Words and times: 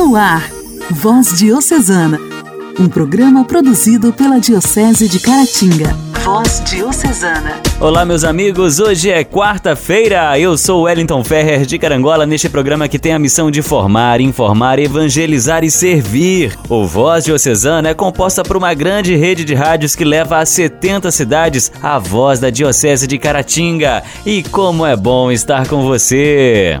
No 0.00 0.16
ar, 0.16 0.48
Voz 0.92 1.38
Diocesana, 1.38 2.18
um 2.78 2.88
programa 2.88 3.44
produzido 3.44 4.14
pela 4.14 4.40
Diocese 4.40 5.06
de 5.06 5.20
Caratinga. 5.20 5.94
Voz 6.24 6.62
Diocesana. 6.64 7.60
Olá, 7.78 8.02
meus 8.06 8.24
amigos. 8.24 8.80
Hoje 8.80 9.10
é 9.10 9.22
quarta-feira. 9.24 10.38
Eu 10.38 10.56
sou 10.56 10.84
Wellington 10.84 11.22
Ferrer 11.22 11.66
de 11.66 11.78
Carangola 11.78 12.24
neste 12.24 12.48
programa 12.48 12.88
que 12.88 12.98
tem 12.98 13.12
a 13.12 13.18
missão 13.18 13.50
de 13.50 13.60
formar, 13.60 14.22
informar, 14.22 14.78
evangelizar 14.78 15.64
e 15.64 15.70
servir. 15.70 16.58
O 16.70 16.86
Voz 16.86 17.26
Diocesana 17.26 17.90
é 17.90 17.94
composta 17.94 18.42
por 18.42 18.56
uma 18.56 18.72
grande 18.72 19.14
rede 19.16 19.44
de 19.44 19.54
rádios 19.54 19.94
que 19.94 20.04
leva 20.04 20.38
a 20.38 20.46
70 20.46 21.10
cidades 21.10 21.70
a 21.82 21.98
voz 21.98 22.40
da 22.40 22.48
Diocese 22.48 23.06
de 23.06 23.18
Caratinga. 23.18 24.02
E 24.24 24.42
como 24.44 24.86
é 24.86 24.96
bom 24.96 25.30
estar 25.30 25.68
com 25.68 25.82
você. 25.82 26.80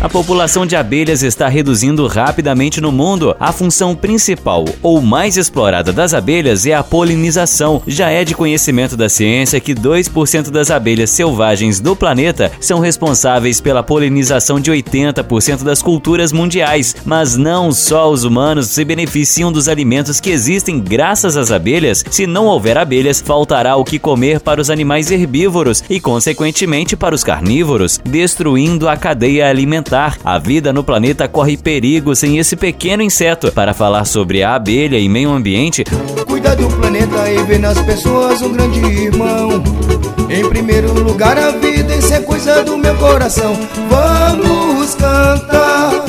A 0.00 0.10
população 0.10 0.66
de 0.66 0.76
abelhas 0.76 1.22
está 1.22 1.48
reduzindo 1.48 2.06
rapidamente 2.06 2.82
no 2.82 2.92
mundo. 2.92 3.34
A 3.40 3.50
função 3.50 3.94
principal 3.94 4.66
ou 4.82 5.00
mais 5.00 5.38
explorada 5.38 5.90
das 5.90 6.12
abelhas 6.12 6.66
é 6.66 6.74
a 6.74 6.84
polinização. 6.84 7.82
Já 7.86 8.10
é 8.10 8.22
de 8.22 8.34
conhecimento 8.34 8.94
da 8.94 9.08
ciência 9.08 9.58
que 9.58 9.74
2% 9.74 10.50
das 10.50 10.70
abelhas 10.70 11.10
selvagens 11.10 11.80
do 11.80 11.96
planeta 11.96 12.52
são 12.60 12.78
responsáveis 12.78 13.58
pela 13.58 13.82
polinização 13.82 14.60
de 14.60 14.70
80% 14.70 15.64
das 15.64 15.80
culturas 15.80 16.30
mundiais. 16.30 16.94
Mas 17.04 17.34
não 17.36 17.72
só 17.72 18.10
os 18.10 18.22
humanos 18.22 18.68
se 18.68 18.84
beneficiam 18.84 19.50
dos 19.50 19.66
alimentos 19.66 20.20
que 20.20 20.30
existem 20.30 20.78
graças 20.78 21.38
às 21.38 21.50
abelhas. 21.50 22.04
Se 22.10 22.26
não 22.26 22.44
houver 22.44 22.76
abelhas, 22.76 23.22
faltará 23.22 23.76
o 23.76 23.84
que 23.84 23.98
comer 23.98 24.40
para 24.40 24.60
os 24.60 24.68
animais 24.68 25.10
herbívoros 25.10 25.82
e, 25.88 25.98
consequentemente, 25.98 26.94
para 26.96 27.14
os 27.14 27.24
carnívoros, 27.24 27.98
destruindo 28.04 28.88
a 28.90 28.96
cadeia 28.96 29.48
alimentar 29.48 29.85
alimentar. 29.86 30.18
A 30.24 30.38
vida 30.38 30.72
no 30.72 30.84
planeta 30.84 31.28
corre 31.28 31.56
perigo 31.56 32.14
sem 32.14 32.38
esse 32.38 32.56
pequeno 32.56 33.02
inseto. 33.02 33.52
Para 33.52 33.72
falar 33.72 34.04
sobre 34.04 34.42
a 34.42 34.54
abelha 34.54 34.98
e 34.98 35.08
meio 35.08 35.30
ambiente, 35.30 35.84
cuida 36.26 36.54
do 36.56 36.68
planeta 36.68 37.30
e 37.30 37.42
ver 37.44 37.60
nas 37.60 37.80
pessoas 37.82 38.42
um 38.42 38.52
grande 38.52 38.80
irmão. 38.80 39.62
Em 40.28 40.48
primeiro 40.48 40.92
lugar, 40.92 41.38
a 41.38 41.52
vida, 41.52 41.94
isso 41.94 42.12
é 42.12 42.20
coisa 42.20 42.64
do 42.64 42.76
meu 42.76 42.94
coração. 42.96 43.56
Vamos 43.88 44.94
cantar, 44.94 46.04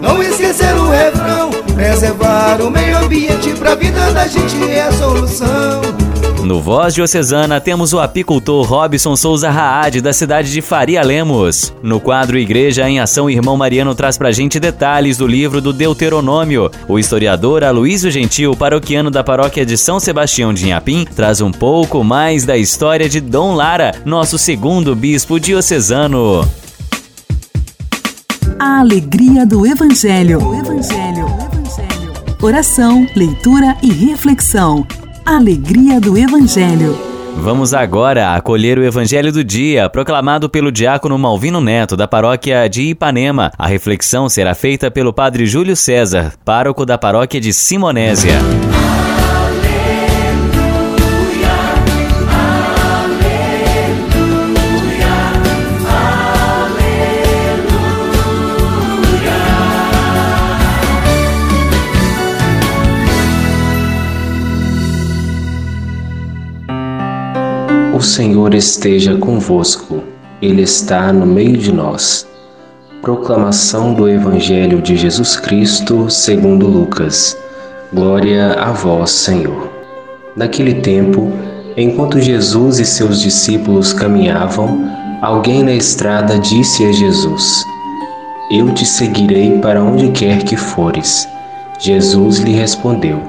não 0.00 0.22
esquecer 0.22 0.74
o 0.76 0.90
refrão. 0.90 1.50
Preservar 1.74 2.60
o 2.60 2.70
meio 2.70 2.98
ambiente 2.98 3.50
pra 3.58 3.74
vida 3.74 4.12
da 4.12 4.26
gente 4.26 4.70
é 4.70 4.82
a 4.82 4.92
solução. 4.92 6.01
No 6.42 6.60
Voz 6.60 6.92
Diocesana 6.92 7.60
temos 7.60 7.92
o 7.92 8.00
apicultor 8.00 8.66
Robson 8.66 9.14
Souza 9.14 9.48
Raad, 9.48 10.00
da 10.00 10.12
cidade 10.12 10.50
de 10.50 10.60
Faria 10.60 11.00
Lemos. 11.00 11.72
No 11.82 12.00
quadro 12.00 12.36
Igreja 12.36 12.88
em 12.88 12.98
Ação, 12.98 13.30
irmão 13.30 13.56
Mariano 13.56 13.94
traz 13.94 14.18
pra 14.18 14.32
gente 14.32 14.58
detalhes 14.58 15.16
do 15.16 15.26
livro 15.26 15.60
do 15.60 15.72
Deuteronômio. 15.72 16.68
O 16.88 16.98
historiador 16.98 17.62
Aloísio 17.62 18.10
Gentil, 18.10 18.56
paroquiano 18.56 19.08
da 19.08 19.22
paróquia 19.22 19.64
de 19.64 19.76
São 19.78 20.00
Sebastião 20.00 20.52
de 20.52 20.66
Inhapim, 20.66 21.06
traz 21.14 21.40
um 21.40 21.52
pouco 21.52 22.02
mais 22.02 22.44
da 22.44 22.56
história 22.56 23.08
de 23.08 23.20
Dom 23.20 23.54
Lara, 23.54 23.94
nosso 24.04 24.36
segundo 24.36 24.96
bispo 24.96 25.38
diocesano. 25.38 26.46
A 28.58 28.80
alegria 28.80 29.46
do 29.46 29.64
Evangelho. 29.64 30.44
O 30.44 30.54
Evangelho. 30.54 31.24
O 31.24 31.56
Evangelho. 31.56 32.12
Oração, 32.42 33.06
leitura 33.14 33.76
e 33.80 33.92
reflexão. 33.92 34.84
Alegria 35.24 36.00
do 36.00 36.18
Evangelho. 36.18 36.98
Vamos 37.36 37.72
agora 37.72 38.34
acolher 38.34 38.76
o 38.76 38.84
Evangelho 38.84 39.32
do 39.32 39.44
Dia, 39.44 39.88
proclamado 39.88 40.50
pelo 40.50 40.72
diácono 40.72 41.16
Malvino 41.16 41.60
Neto, 41.60 41.96
da 41.96 42.08
paróquia 42.08 42.68
de 42.68 42.82
Ipanema. 42.82 43.52
A 43.56 43.68
reflexão 43.68 44.28
será 44.28 44.52
feita 44.52 44.90
pelo 44.90 45.12
padre 45.12 45.46
Júlio 45.46 45.76
César, 45.76 46.34
pároco 46.44 46.84
da 46.84 46.98
paróquia 46.98 47.40
de 47.40 47.52
Simonésia. 47.52 48.34
O 68.02 68.04
Senhor 68.04 68.52
esteja 68.52 69.16
convosco, 69.16 70.02
Ele 70.42 70.62
está 70.62 71.12
no 71.12 71.24
meio 71.24 71.56
de 71.56 71.70
nós. 71.70 72.26
Proclamação 73.00 73.94
do 73.94 74.08
Evangelho 74.08 74.82
de 74.82 74.96
Jesus 74.96 75.36
Cristo 75.36 76.10
segundo 76.10 76.66
Lucas. 76.66 77.38
Glória 77.94 78.54
a 78.54 78.72
vós, 78.72 79.12
Senhor. 79.12 79.70
Naquele 80.34 80.74
tempo, 80.80 81.30
enquanto 81.76 82.20
Jesus 82.20 82.80
e 82.80 82.84
seus 82.84 83.20
discípulos 83.20 83.92
caminhavam, 83.92 84.84
alguém 85.22 85.62
na 85.62 85.72
estrada 85.72 86.40
disse 86.40 86.84
a 86.84 86.90
Jesus: 86.90 87.64
Eu 88.50 88.74
te 88.74 88.84
seguirei 88.84 89.60
para 89.60 89.80
onde 89.80 90.08
quer 90.08 90.42
que 90.42 90.56
fores. 90.56 91.28
Jesus 91.78 92.38
lhe 92.38 92.50
respondeu: 92.50 93.22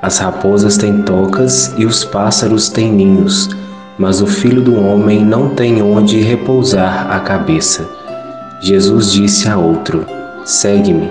As 0.00 0.16
raposas 0.16 0.78
têm 0.78 1.02
tocas 1.02 1.74
e 1.76 1.84
os 1.84 2.02
pássaros 2.02 2.70
têm 2.70 2.90
ninhos 2.90 3.60
mas 4.00 4.22
o 4.22 4.26
filho 4.26 4.62
do 4.62 4.82
homem 4.82 5.22
não 5.22 5.50
tem 5.50 5.82
onde 5.82 6.22
repousar 6.22 7.12
a 7.12 7.20
cabeça. 7.20 7.86
Jesus 8.58 9.12
disse 9.12 9.46
a 9.46 9.58
outro: 9.58 10.06
Segue-me. 10.42 11.10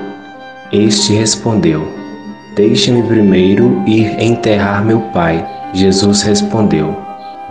Este 0.71 1.13
respondeu: 1.13 1.87
Deixa-me 2.55 3.03
primeiro 3.03 3.83
ir 3.85 4.19
enterrar 4.19 4.83
meu 4.83 5.01
pai. 5.13 5.45
Jesus 5.71 6.23
respondeu: 6.23 6.97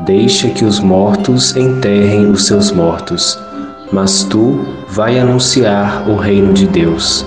Deixa 0.00 0.49
que 0.49 0.65
os 0.65 0.81
mortos 0.81 1.56
enterrem 1.56 2.28
os 2.28 2.47
seus 2.47 2.72
mortos, 2.72 3.38
mas 3.93 4.25
tu 4.25 4.66
vai 4.88 5.20
anunciar 5.20 6.10
o 6.10 6.16
reino 6.16 6.53
de 6.53 6.66
Deus. 6.66 7.25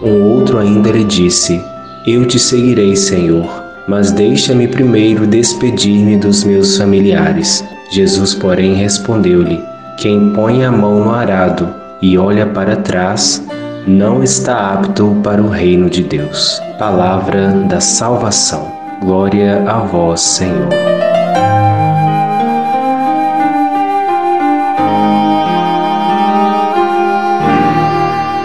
Um 0.00 0.22
outro 0.22 0.58
ainda 0.58 0.92
lhe 0.92 1.02
disse: 1.02 1.60
Eu 2.06 2.24
te 2.24 2.38
seguirei, 2.38 2.94
Senhor 2.94 3.67
mas 3.88 4.12
deixa-me 4.12 4.68
primeiro 4.68 5.26
despedir-me 5.26 6.18
dos 6.18 6.44
meus 6.44 6.76
familiares. 6.76 7.64
Jesus, 7.90 8.34
porém, 8.34 8.74
respondeu-lhe: 8.74 9.58
Quem 9.96 10.30
põe 10.34 10.62
a 10.62 10.70
mão 10.70 11.02
no 11.02 11.10
arado 11.10 11.74
e 12.02 12.18
olha 12.18 12.46
para 12.46 12.76
trás, 12.76 13.42
não 13.86 14.22
está 14.22 14.74
apto 14.74 15.16
para 15.24 15.42
o 15.42 15.48
reino 15.48 15.88
de 15.88 16.02
Deus. 16.02 16.60
Palavra 16.78 17.48
da 17.66 17.80
salvação. 17.80 18.70
Glória 19.00 19.64
a 19.66 19.78
vós, 19.78 20.20
Senhor. 20.20 20.68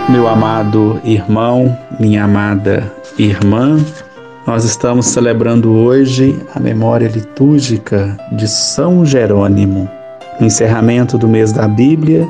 Meu 0.07 0.27
amado 0.27 1.01
irmão, 1.03 1.77
minha 1.99 2.23
amada 2.23 2.91
irmã, 3.17 3.77
nós 4.45 4.65
estamos 4.65 5.07
celebrando 5.07 5.71
hoje 5.71 6.37
a 6.53 6.59
memória 6.59 7.07
litúrgica 7.07 8.17
de 8.33 8.47
São 8.47 9.05
Jerônimo. 9.05 9.89
No 10.39 10.47
encerramento 10.47 11.17
do 11.17 11.27
mês 11.29 11.53
da 11.53 11.67
Bíblia, 11.67 12.27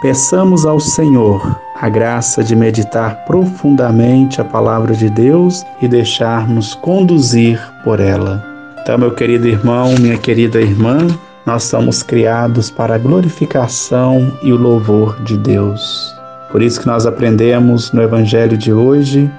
peçamos 0.00 0.66
ao 0.66 0.80
Senhor 0.80 1.56
a 1.80 1.88
graça 1.88 2.42
de 2.42 2.56
meditar 2.56 3.24
profundamente 3.26 4.40
a 4.40 4.44
palavra 4.44 4.94
de 4.94 5.08
Deus 5.08 5.64
e 5.80 5.86
deixarmos 5.86 6.74
conduzir 6.74 7.60
por 7.84 8.00
ela. 8.00 8.44
Então, 8.82 8.98
meu 8.98 9.14
querido 9.14 9.46
irmão, 9.46 9.94
minha 10.00 10.18
querida 10.18 10.60
irmã, 10.60 11.06
nós 11.46 11.62
somos 11.64 12.02
criados 12.02 12.70
para 12.70 12.96
a 12.96 12.98
glorificação 12.98 14.32
e 14.42 14.52
o 14.52 14.56
louvor 14.56 15.22
de 15.22 15.36
Deus. 15.36 16.12
Por 16.50 16.60
isso 16.60 16.80
que 16.80 16.86
nós 16.86 17.06
aprendemos 17.06 17.92
no 17.92 18.02
evangelho 18.02 18.58
de 18.58 18.72
hoje 18.72 19.30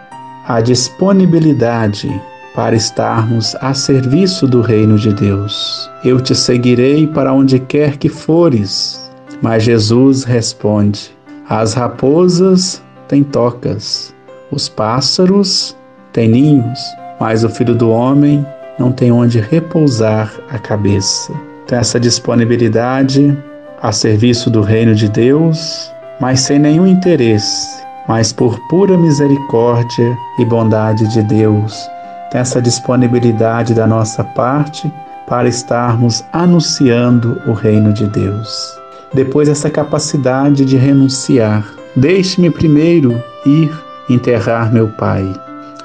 a 0.47 0.59
disponibilidade 0.59 2.21
para 2.53 2.75
estarmos 2.75 3.55
a 3.61 3.73
serviço 3.73 4.47
do 4.47 4.61
reino 4.61 4.97
de 4.97 5.13
Deus. 5.13 5.89
Eu 6.03 6.19
te 6.19 6.35
seguirei 6.35 7.07
para 7.07 7.33
onde 7.33 7.59
quer 7.59 7.97
que 7.97 8.09
fores. 8.09 9.11
Mas 9.41 9.63
Jesus 9.63 10.23
responde: 10.23 11.11
As 11.49 11.73
raposas 11.73 12.81
têm 13.07 13.23
tocas, 13.23 14.13
os 14.51 14.69
pássaros 14.69 15.75
têm 16.11 16.29
ninhos, 16.29 16.79
mas 17.19 17.43
o 17.43 17.49
filho 17.49 17.73
do 17.73 17.89
homem 17.89 18.45
não 18.77 18.91
tem 18.91 19.11
onde 19.11 19.39
repousar 19.39 20.31
a 20.49 20.59
cabeça. 20.59 21.33
Então, 21.65 21.77
essa 21.79 21.99
disponibilidade 21.99 23.37
a 23.81 23.91
serviço 23.91 24.49
do 24.49 24.61
reino 24.61 24.93
de 24.93 25.09
Deus, 25.09 25.91
mas 26.19 26.41
sem 26.41 26.59
nenhum 26.59 26.87
interesse 26.87 27.72
mas 28.07 28.33
por 28.33 28.59
pura 28.67 28.97
misericórdia 28.97 30.17
e 30.39 30.45
bondade 30.45 31.07
de 31.07 31.21
Deus, 31.23 31.89
tem 32.31 32.41
essa 32.41 32.61
disponibilidade 32.61 33.73
da 33.73 33.87
nossa 33.87 34.23
parte 34.23 34.91
para 35.27 35.47
estarmos 35.47 36.23
anunciando 36.33 37.41
o 37.45 37.53
reino 37.53 37.93
de 37.93 38.07
Deus. 38.07 38.77
Depois, 39.13 39.47
essa 39.47 39.69
capacidade 39.69 40.65
de 40.65 40.75
renunciar. 40.75 41.65
Deixe-me 41.95 42.49
primeiro 42.49 43.21
ir 43.45 43.71
enterrar 44.09 44.73
meu 44.73 44.87
pai. 44.89 45.31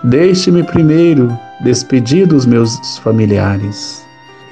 Deixe-me 0.02 0.62
primeiro 0.62 1.36
despedir 1.60 2.26
dos 2.26 2.46
meus 2.46 2.98
familiares. 2.98 4.02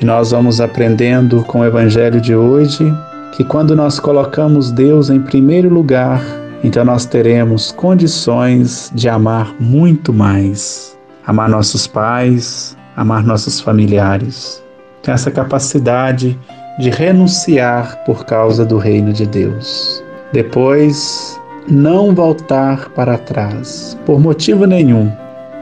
E 0.00 0.04
nós 0.04 0.30
vamos 0.30 0.60
aprendendo 0.60 1.42
com 1.44 1.60
o 1.60 1.64
Evangelho 1.64 2.20
de 2.20 2.34
hoje 2.34 2.92
que 3.32 3.42
quando 3.42 3.74
nós 3.74 3.98
colocamos 3.98 4.70
Deus 4.70 5.08
em 5.08 5.20
primeiro 5.20 5.70
lugar, 5.70 6.22
então 6.64 6.84
nós 6.84 7.04
teremos 7.06 7.72
condições 7.72 8.90
de 8.94 9.08
amar 9.08 9.54
muito 9.60 10.12
mais. 10.12 10.96
Amar 11.26 11.48
nossos 11.48 11.86
pais, 11.86 12.76
amar 12.96 13.22
nossos 13.24 13.60
familiares. 13.60 14.62
Tem 15.02 15.12
essa 15.12 15.30
capacidade 15.30 16.38
de 16.78 16.90
renunciar 16.90 18.04
por 18.04 18.24
causa 18.24 18.64
do 18.64 18.78
reino 18.78 19.12
de 19.12 19.26
Deus. 19.26 20.02
Depois, 20.32 21.40
não 21.68 22.14
voltar 22.14 22.90
para 22.90 23.18
trás, 23.18 23.96
por 24.04 24.20
motivo 24.20 24.66
nenhum, 24.66 25.10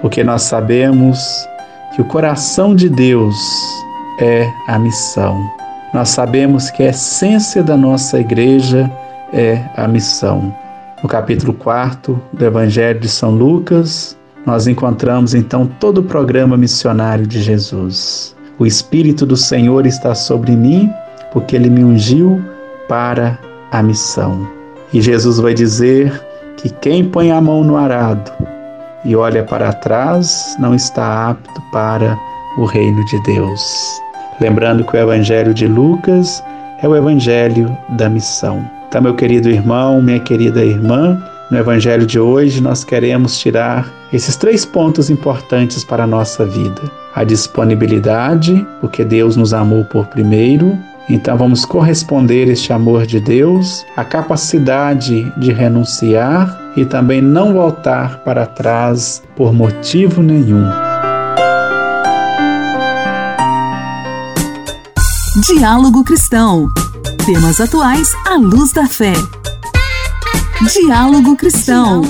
porque 0.00 0.22
nós 0.22 0.42
sabemos 0.42 1.46
que 1.94 2.02
o 2.02 2.04
coração 2.04 2.74
de 2.74 2.88
Deus 2.88 3.36
é 4.20 4.50
a 4.68 4.78
missão. 4.78 5.38
Nós 5.92 6.08
sabemos 6.08 6.70
que 6.70 6.82
a 6.82 6.90
essência 6.90 7.62
da 7.62 7.76
nossa 7.76 8.18
igreja 8.18 8.90
é 9.32 9.62
a 9.76 9.86
missão. 9.86 10.54
No 11.04 11.10
capítulo 11.10 11.52
4 11.52 12.18
do 12.32 12.46
Evangelho 12.46 12.98
de 12.98 13.10
São 13.10 13.32
Lucas, 13.32 14.16
nós 14.46 14.66
encontramos 14.66 15.34
então 15.34 15.66
todo 15.78 15.98
o 15.98 16.02
programa 16.02 16.56
missionário 16.56 17.26
de 17.26 17.42
Jesus. 17.42 18.34
O 18.58 18.64
Espírito 18.64 19.26
do 19.26 19.36
Senhor 19.36 19.84
está 19.84 20.14
sobre 20.14 20.52
mim, 20.56 20.90
porque 21.30 21.56
ele 21.56 21.68
me 21.68 21.84
ungiu 21.84 22.42
para 22.88 23.38
a 23.70 23.82
missão. 23.82 24.48
E 24.94 25.02
Jesus 25.02 25.38
vai 25.38 25.52
dizer 25.52 26.10
que 26.56 26.70
quem 26.70 27.04
põe 27.04 27.30
a 27.30 27.38
mão 27.38 27.62
no 27.62 27.76
arado 27.76 28.32
e 29.04 29.14
olha 29.14 29.44
para 29.44 29.74
trás 29.74 30.56
não 30.58 30.74
está 30.74 31.28
apto 31.28 31.62
para 31.70 32.18
o 32.56 32.64
reino 32.64 33.04
de 33.04 33.22
Deus. 33.24 34.00
Lembrando 34.40 34.82
que 34.84 34.96
o 34.96 35.00
Evangelho 35.00 35.52
de 35.52 35.66
Lucas 35.66 36.42
é 36.80 36.88
o 36.88 36.96
Evangelho 36.96 37.76
da 37.90 38.08
missão. 38.08 38.64
Então, 38.94 39.02
meu 39.02 39.14
querido 39.16 39.50
irmão, 39.50 40.00
minha 40.00 40.20
querida 40.20 40.64
irmã, 40.64 41.20
no 41.50 41.58
Evangelho 41.58 42.06
de 42.06 42.20
hoje 42.20 42.60
nós 42.60 42.84
queremos 42.84 43.36
tirar 43.36 43.92
esses 44.12 44.36
três 44.36 44.64
pontos 44.64 45.10
importantes 45.10 45.82
para 45.82 46.04
a 46.04 46.06
nossa 46.06 46.46
vida: 46.46 46.80
a 47.12 47.24
disponibilidade, 47.24 48.64
porque 48.80 49.04
Deus 49.04 49.34
nos 49.34 49.52
amou 49.52 49.84
por 49.84 50.06
primeiro, 50.06 50.78
então 51.10 51.36
vamos 51.36 51.64
corresponder 51.64 52.48
este 52.48 52.72
amor 52.72 53.04
de 53.04 53.18
Deus, 53.18 53.84
a 53.96 54.04
capacidade 54.04 55.28
de 55.38 55.52
renunciar 55.52 56.56
e 56.76 56.84
também 56.84 57.20
não 57.20 57.52
voltar 57.52 58.18
para 58.18 58.46
trás 58.46 59.24
por 59.34 59.52
motivo 59.52 60.22
nenhum. 60.22 60.68
Diálogo 65.48 66.04
Cristão. 66.04 66.68
Temas 67.26 67.58
atuais 67.58 68.12
à 68.26 68.36
luz 68.36 68.72
da 68.72 68.86
fé. 68.86 69.14
Diálogo 70.70 71.34
Cristão. 71.36 72.02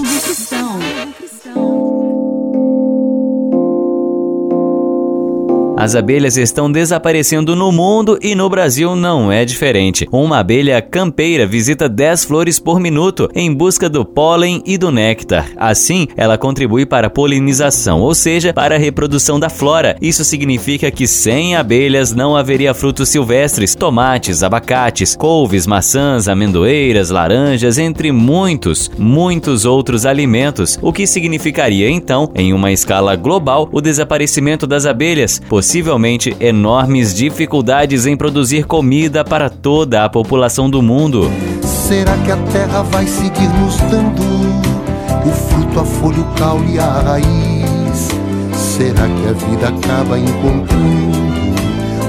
As 5.76 5.97
abelhas 5.97 6.37
estão 6.37 6.71
desaparecendo 6.71 7.56
no 7.56 7.73
mundo 7.73 8.17
e 8.23 8.35
no 8.35 8.49
Brasil 8.49 8.94
não 8.94 9.31
é 9.31 9.44
diferente. 9.44 10.09
Uma 10.12 10.38
abelha 10.38 10.81
campeira 10.81 11.47
visita 11.47 11.88
10 11.88 12.25
flores 12.25 12.61
por 12.61 12.79
minuto 12.79 13.29
em 13.35 13.53
busca 13.53 13.88
do 13.88 14.05
pólen 14.05 14.62
e 14.65 14.79
do 14.79 14.93
néctar. 14.93 15.50
Assim, 15.56 16.06
ela 16.17 16.38
contribui 16.38 16.87
para 16.87 17.09
a 17.09 17.11
polinização, 17.11 18.00
ou 18.00 18.15
seja, 18.15 18.53
para 18.53 18.76
a 18.76 18.79
reprodução 18.79 19.38
da 19.38 19.50
flora. 19.50 19.97
Isso 20.00 20.25
significa 20.25 20.91
que 20.93 21.09
sem 21.09 21.56
abelhas 21.56 22.12
não 22.12 22.37
haveria 22.37 22.73
frutos 22.73 23.09
silvestres, 23.09 23.75
tomates, 23.75 24.44
abacates, 24.44 25.17
couves, 25.17 25.67
maçãs, 25.67 26.29
amendoeiras, 26.29 27.11
laranjas, 27.11 27.79
entre 27.79 28.12
muitos, 28.12 28.91
muitos 28.97 29.65
outros 29.65 30.06
alimentos, 30.06 30.79
o 30.81 30.93
que 30.93 31.06
significaria 31.06 31.91
então, 31.91 32.31
em 32.35 32.53
uma 32.53 32.70
escala 32.70 33.17
global, 33.17 33.69
o 33.73 33.81
desaparecimento 33.81 34.67
das 34.69 34.87
abelhas, 34.87 35.43
possivelmente 35.65 36.37
enormes 36.41 37.15
dificuldades 37.15 38.05
em 38.05 38.15
produzir 38.15 38.67
comida 38.67 39.25
para 39.25 39.49
toda 39.49 40.05
a 40.05 40.11
população 40.11 40.69
do 40.69 40.83
mundo. 40.83 41.31
Será 41.63 42.15
que 42.19 42.31
a 42.31 42.37
terra 42.53 42.83
vai 42.83 43.07
seguir 43.07 43.49
nos 43.59 43.79
dando 43.79 44.21
o 45.27 45.33
fruto, 45.33 45.81
a 45.81 45.85
folha, 45.87 46.21
o 46.21 46.35
caule 46.35 46.79
a 46.79 47.01
raiz? 47.01 48.09
Será 48.53 49.09
que 49.09 49.27
a 49.27 49.33
vida 49.33 49.69
acaba 49.69 50.19
encontrando 50.19 51.17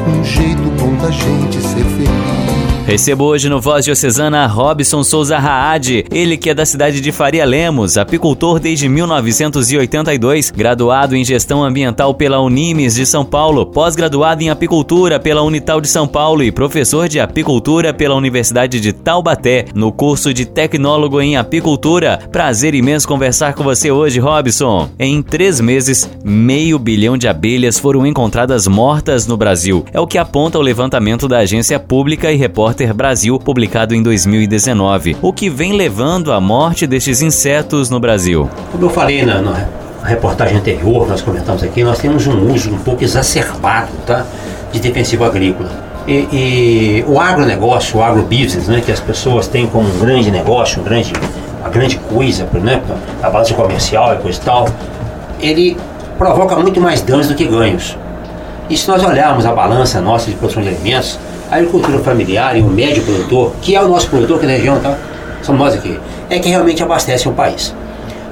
um 0.10 0.22
jeito 0.22 0.70
bom 0.78 0.94
da 0.98 1.10
gente 1.10 1.56
ser 1.62 1.86
feliz? 1.86 2.65
Recebo 2.86 3.24
hoje 3.24 3.50
no 3.50 3.60
Voz 3.60 3.84
Diocesana 3.84 4.46
Robson 4.46 5.04
Souza 5.04 5.40
Raad, 5.40 6.06
ele 6.12 6.38
que 6.38 6.52
é 6.52 6.54
da 6.54 6.68
cidade 6.68 7.02
de 7.02 7.12
Faria 7.12 7.44
Lemos, 7.44 7.98
apicultor 7.98 8.60
desde 8.60 8.88
1982, 8.88 10.52
graduado 10.52 11.16
em 11.16 11.26
Gestão 11.26 11.64
Ambiental 11.64 12.14
pela 12.14 12.40
Unimes 12.40 12.94
de 12.94 13.04
São 13.04 13.26
Paulo, 13.26 13.66
pós-graduado 13.66 14.44
em 14.44 14.52
Apicultura 14.52 15.20
pela 15.20 15.42
Unital 15.42 15.82
de 15.82 15.88
São 15.88 16.08
Paulo 16.08 16.44
e 16.44 16.52
professor 16.52 17.08
de 17.08 17.20
Apicultura 17.20 17.92
pela 17.92 18.14
Universidade 18.14 18.80
de 18.80 18.94
Taubaté, 18.94 19.66
no 19.74 19.92
curso 19.92 20.32
de 20.32 20.46
Tecnólogo 20.46 21.20
em 21.20 21.38
Apicultura. 21.38 22.20
Prazer 22.32 22.76
imenso 22.76 23.08
conversar 23.08 23.56
com 23.56 23.64
você 23.64 23.90
hoje, 23.90 24.20
Robson. 24.20 24.90
Em 25.00 25.24
três 25.24 25.60
meses, 25.60 26.08
meio 26.24 26.78
bilhão 26.78 27.18
de 27.18 27.28
abelhas 27.28 27.80
foram 27.80 28.06
encontradas 28.06 28.68
mortas 28.68 29.26
no 29.26 29.36
Brasil. 29.36 29.84
É 29.92 30.00
o 30.00 30.06
que 30.06 30.20
aponta 30.20 30.60
o 30.60 30.62
levantamento 30.62 31.28
da 31.28 31.40
agência 31.40 31.80
pública 31.80 32.32
e 32.32 32.36
repórter 32.36 32.75
Repórter 32.76 32.94
Brasil, 32.94 33.40
publicado 33.40 33.96
em 33.96 34.04
2019, 34.04 35.16
o 35.22 35.32
que 35.32 35.50
vem 35.50 35.72
levando 35.72 36.34
à 36.34 36.42
morte 36.42 36.86
destes 36.86 37.22
insetos 37.22 37.90
no 37.90 38.02
Brasil. 38.02 38.50
Como 38.70 38.84
eu 38.84 38.90
falei 38.90 39.26
na, 39.26 39.42
na 39.42 39.66
reportagem 40.04 40.58
anterior, 40.58 41.08
nós 41.08 41.22
comentamos 41.22 41.64
aqui, 41.64 41.86
nós 41.86 42.00
temos 42.00 42.28
um 42.28 42.54
uso 42.54 42.72
um 42.72 42.78
pouco 42.80 43.02
exacerbado 43.02 43.92
tá, 44.06 44.26
de 44.74 44.80
defensivo 44.82 45.24
agrícola. 45.24 45.70
E, 46.06 46.12
e, 46.34 47.06
o 47.08 47.18
agronegócio, 47.18 48.00
o 48.00 48.04
agrobusiness, 48.04 48.68
né, 48.68 48.82
que 48.86 48.92
as 48.92 49.00
pessoas 49.00 49.48
têm 49.48 49.66
como 49.68 49.88
um 49.88 50.00
grande 50.00 50.30
negócio, 50.30 50.82
um 50.82 50.84
grande, 50.84 51.14
uma 51.62 51.70
grande 51.70 51.96
coisa, 51.98 52.46
né, 52.62 52.82
a 53.24 53.30
base 53.30 53.54
comercial 53.54 54.16
e 54.16 54.18
coisa 54.18 54.38
e 54.38 54.44
tal, 54.44 54.68
ele 55.40 55.78
provoca 56.18 56.58
muito 56.58 56.82
mais 56.82 57.02
danos 57.02 57.30
do 57.30 57.36
que 57.36 57.46
ganhos. 57.46 57.98
E 58.70 58.76
se 58.76 58.86
nós 58.90 59.02
olharmos 59.02 59.46
a 59.46 59.54
balança 59.54 60.02
nossa 60.02 60.30
de 60.30 60.36
produção 60.36 60.62
de 60.62 60.70
alimentos, 60.70 61.18
a 61.50 61.56
agricultura 61.56 62.00
familiar 62.00 62.58
e 62.58 62.62
o 62.62 62.68
médio 62.68 63.04
produtor, 63.04 63.54
que 63.62 63.76
é 63.76 63.82
o 63.82 63.88
nosso 63.88 64.10
produtor 64.10 64.38
aqui 64.38 64.46
na 64.46 64.54
região, 64.54 64.80
tá? 64.80 64.98
Somos 65.42 65.62
nós 65.62 65.74
aqui, 65.74 66.00
é 66.30 66.40
que 66.40 66.50
realmente 66.50 66.82
abastece 66.82 67.28
o 67.28 67.32
país. 67.32 67.74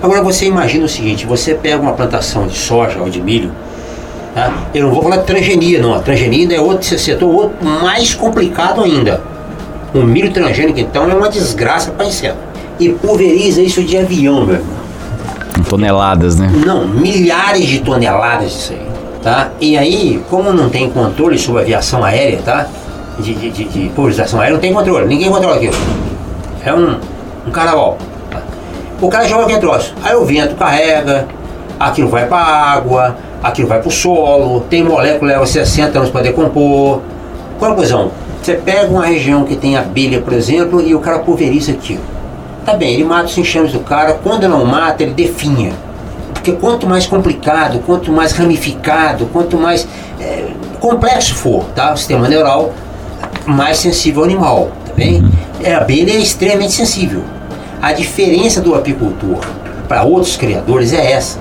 Agora 0.02 0.22
você 0.22 0.46
imagina 0.46 0.86
o 0.86 0.90
seguinte, 0.90 1.26
você 1.26 1.54
pega 1.54 1.82
uma 1.82 1.94
plantação 1.94 2.48
de 2.48 2.58
soja 2.58 3.00
ou 3.00 3.10
de 3.10 3.22
milho, 3.22 3.52
tá? 4.34 4.52
eu 4.74 4.84
não 4.84 4.92
vou 4.94 5.04
falar 5.04 5.18
de 5.18 5.26
transgenia 5.26 5.82
não, 5.82 5.94
a 5.94 6.00
transgenia 6.00 6.42
ainda 6.42 6.56
é 6.56 6.60
outro 6.60 7.00
setor 7.00 7.34
outro 7.34 7.66
mais 7.66 8.14
complicado 8.14 8.84
ainda. 8.84 9.22
O 9.94 10.00
milho 10.00 10.32
transgênico 10.34 10.80
então 10.80 11.10
é 11.10 11.14
uma 11.14 11.30
desgraça 11.30 11.92
para 11.92 12.08
inseto. 12.08 12.38
E 12.80 12.90
pulveriza 12.90 13.62
isso 13.62 13.84
de 13.84 13.96
avião, 13.96 14.44
meu 14.44 14.56
irmão. 14.56 14.84
Toneladas, 15.70 16.36
né? 16.36 16.52
Não, 16.66 16.88
milhares 16.88 17.68
de 17.68 17.80
toneladas 17.80 18.52
disso 18.52 18.74
aí. 18.74 18.94
Tá? 19.22 19.52
E 19.62 19.78
aí, 19.78 20.22
como 20.30 20.52
não 20.52 20.70
tem 20.70 20.90
controle 20.90 21.38
sobre 21.38 21.62
a 21.62 21.64
aviação 21.64 22.04
aérea, 22.04 22.40
tá? 22.44 22.68
De, 23.20 23.34
de, 23.34 23.50
de, 23.50 23.64
de 23.66 23.90
pulverização 23.90 24.40
aérea 24.40 24.54
não 24.54 24.62
tem 24.62 24.74
controle, 24.74 25.08
ninguém 25.08 25.30
controla 25.30 25.56
aquilo. 25.56 25.76
É 26.66 26.74
um, 26.74 26.98
um 27.48 27.52
carnaval. 27.52 27.98
O 29.02 29.10
cara 29.10 29.28
joga 29.28 29.44
aquele 29.44 29.60
troço, 29.60 29.94
aí 30.04 30.16
o 30.16 30.24
vento 30.24 30.56
carrega, 30.56 31.28
aquilo 31.80 32.08
vai 32.08 32.26
para 32.26 32.40
água, 32.40 33.18
aquilo 33.44 33.68
vai 33.68 33.80
para 33.80 33.90
o 33.90 33.92
solo, 33.92 34.62
tem 34.70 34.84
molécula 34.84 35.34
leva 35.34 35.46
60 35.46 35.98
anos 35.98 36.10
para 36.10 36.22
decompor. 36.22 37.02
Conclusão, 37.60 38.12
você 38.42 38.56
pega 38.56 38.90
uma 38.90 39.06
região 39.06 39.44
que 39.44 39.56
tem 39.56 39.78
abelha, 39.78 40.22
por 40.22 40.34
exemplo, 40.34 40.82
e 40.82 40.96
o 40.96 41.00
cara 41.00 41.20
pulveriza 41.20 41.74
aquilo. 41.74 42.02
Tá 42.66 42.74
bem, 42.74 42.94
ele 42.94 43.04
mata 43.04 43.26
os 43.26 43.38
enxames 43.38 43.74
do 43.74 43.80
cara, 43.82 44.14
quando 44.24 44.48
não 44.48 44.66
mata, 44.66 45.04
ele 45.04 45.14
definha. 45.14 45.74
Porque 46.34 46.54
quanto 46.54 46.88
mais 46.88 47.06
complicado, 47.06 47.80
quanto 47.86 48.12
mais 48.12 48.32
ramificado, 48.32 49.26
quanto 49.28 49.58
mais 49.58 49.88
é, 50.20 50.48
complexo 50.80 51.36
for 51.36 51.66
tá, 51.76 51.94
o 51.94 51.98
sistema 51.98 52.28
neural, 52.28 52.74
mais 53.46 53.78
sensível 53.78 54.22
ao 54.22 54.26
animal, 54.26 54.72
tá 54.86 54.94
bem? 54.94 55.22
Uhum. 55.22 55.32
É, 55.64 55.74
a 55.74 55.80
abelha 55.80 56.12
é 56.12 56.18
extremamente 56.18 56.74
sensível. 56.74 57.24
A 57.82 57.92
diferença 57.94 58.62
do 58.62 58.76
apicultor 58.76 59.40
para 59.88 60.04
outros 60.04 60.38
criadores 60.38 60.94
é 60.94 61.12
essa. 61.12 61.40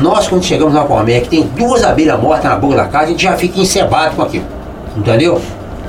Nós, 0.00 0.26
quando 0.26 0.42
chegamos 0.42 0.74
na 0.74 0.82
colmeia 0.82 1.20
que 1.20 1.28
tem 1.28 1.42
duas 1.56 1.84
abelhas 1.84 2.20
mortas 2.20 2.44
na 2.44 2.56
boca 2.56 2.76
da 2.76 2.86
casa, 2.86 3.04
a 3.04 3.08
gente 3.08 3.22
já 3.22 3.36
fica 3.36 3.60
encebado 3.60 4.16
com 4.16 4.22
aquilo. 4.22 4.44
Entendeu? 4.96 5.40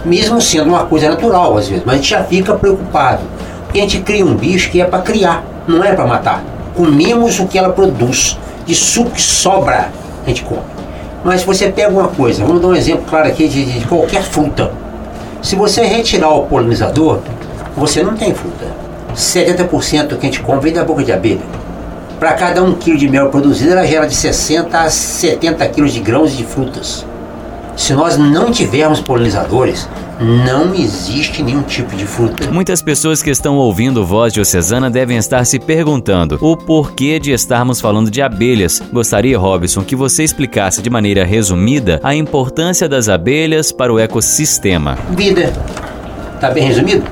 Mesmo 0.03 0.39
sendo 0.39 0.69
uma 0.69 0.85
coisa 0.85 1.09
natural 1.09 1.57
às 1.57 1.67
vezes, 1.67 1.83
mas 1.85 1.95
a 1.95 1.97
gente 1.97 2.09
já 2.09 2.24
fica 2.24 2.53
preocupado. 2.53 3.24
Porque 3.65 3.79
a 3.79 3.81
gente 3.81 4.00
cria 4.01 4.25
um 4.25 4.35
bicho 4.35 4.69
que 4.69 4.79
é 4.79 4.85
para 4.85 5.01
criar, 5.01 5.43
não 5.67 5.83
é 5.83 5.93
para 5.93 6.05
matar. 6.05 6.43
Comemos 6.75 7.39
o 7.39 7.47
que 7.47 7.57
ela 7.57 7.69
produz, 7.69 8.38
de 8.65 8.75
suco 8.75 9.12
que 9.12 9.21
sobra, 9.21 9.89
a 10.24 10.27
gente 10.27 10.43
come. 10.43 10.62
Mas 11.24 11.41
se 11.41 11.47
você 11.47 11.69
pega 11.69 11.89
uma 11.89 12.09
coisa, 12.09 12.45
vamos 12.45 12.62
dar 12.62 12.67
um 12.67 12.75
exemplo 12.75 13.05
claro 13.09 13.27
aqui 13.27 13.47
de, 13.47 13.65
de 13.65 13.88
qualquer 13.88 14.21
fruta. 14.21 14.71
Se 15.46 15.56
você 15.56 15.84
retirar 15.84 16.30
o 16.30 16.48
polinizador, 16.48 17.20
você 17.78 18.02
não 18.02 18.16
tem 18.16 18.34
fruta. 18.34 18.66
70% 19.16 20.08
do 20.08 20.18
que 20.18 20.25
a 20.25 20.30
gente 20.32 20.42
come 20.42 20.60
vem 20.60 20.74
da 20.74 20.84
boca 20.84 21.04
de 21.04 21.14
abelha. 21.14 21.44
Para 22.20 22.34
cada 22.34 22.64
um 22.64 22.74
quilo 22.74 22.98
de 22.98 23.08
mel 23.08 23.30
produzido, 23.30 23.74
ela 23.74 23.86
gera 23.86 24.08
de 24.08 24.16
60 24.16 24.75
a 24.75 24.90
70 24.90 25.68
quilos 25.68 25.94
de 25.94 26.00
grãos 26.00 26.36
de 26.36 26.44
frutas. 26.44 27.06
Se 27.75 27.94
nós 27.94 28.17
não 28.17 28.51
tivermos 28.51 29.01
polinizadores, 29.01 29.88
não 30.20 30.74
existe 30.74 31.44
nenhum 31.44 31.62
tipo 31.62 31.94
de 31.96 32.05
fruta. 32.05 32.50
Muitas 32.50 32.82
pessoas 32.82 33.22
que 33.22 33.29
estão 33.29 33.58
ouvindo 33.58 34.05
Voz 34.05 34.32
Diocesana 34.32 34.89
devem 34.89 35.17
estar 35.17 35.46
se 35.46 35.60
perguntando 35.60 36.38
o 36.39 36.55
porquê 36.55 37.20
de 37.20 37.32
estarmos 37.32 37.82
falando 37.82 38.10
de 38.10 38.22
abelhas. 38.22 38.82
Gostaria, 38.94 39.38
Robson, 39.38 39.82
que 39.84 39.96
você 39.96 40.24
explicasse 40.24 40.82
de 40.82 40.89
maneira 40.89 41.25
resumida 41.25 42.00
a 42.01 42.15
importância 42.15 42.88
das 42.88 43.10
abelhas 43.10 43.74
para 43.74 43.91
o 43.91 44.00
ecossistema. 44.00 44.98
Vida. 45.12 45.51
Tá 46.39 46.51
bem 46.51 46.63
resumido? 46.63 47.03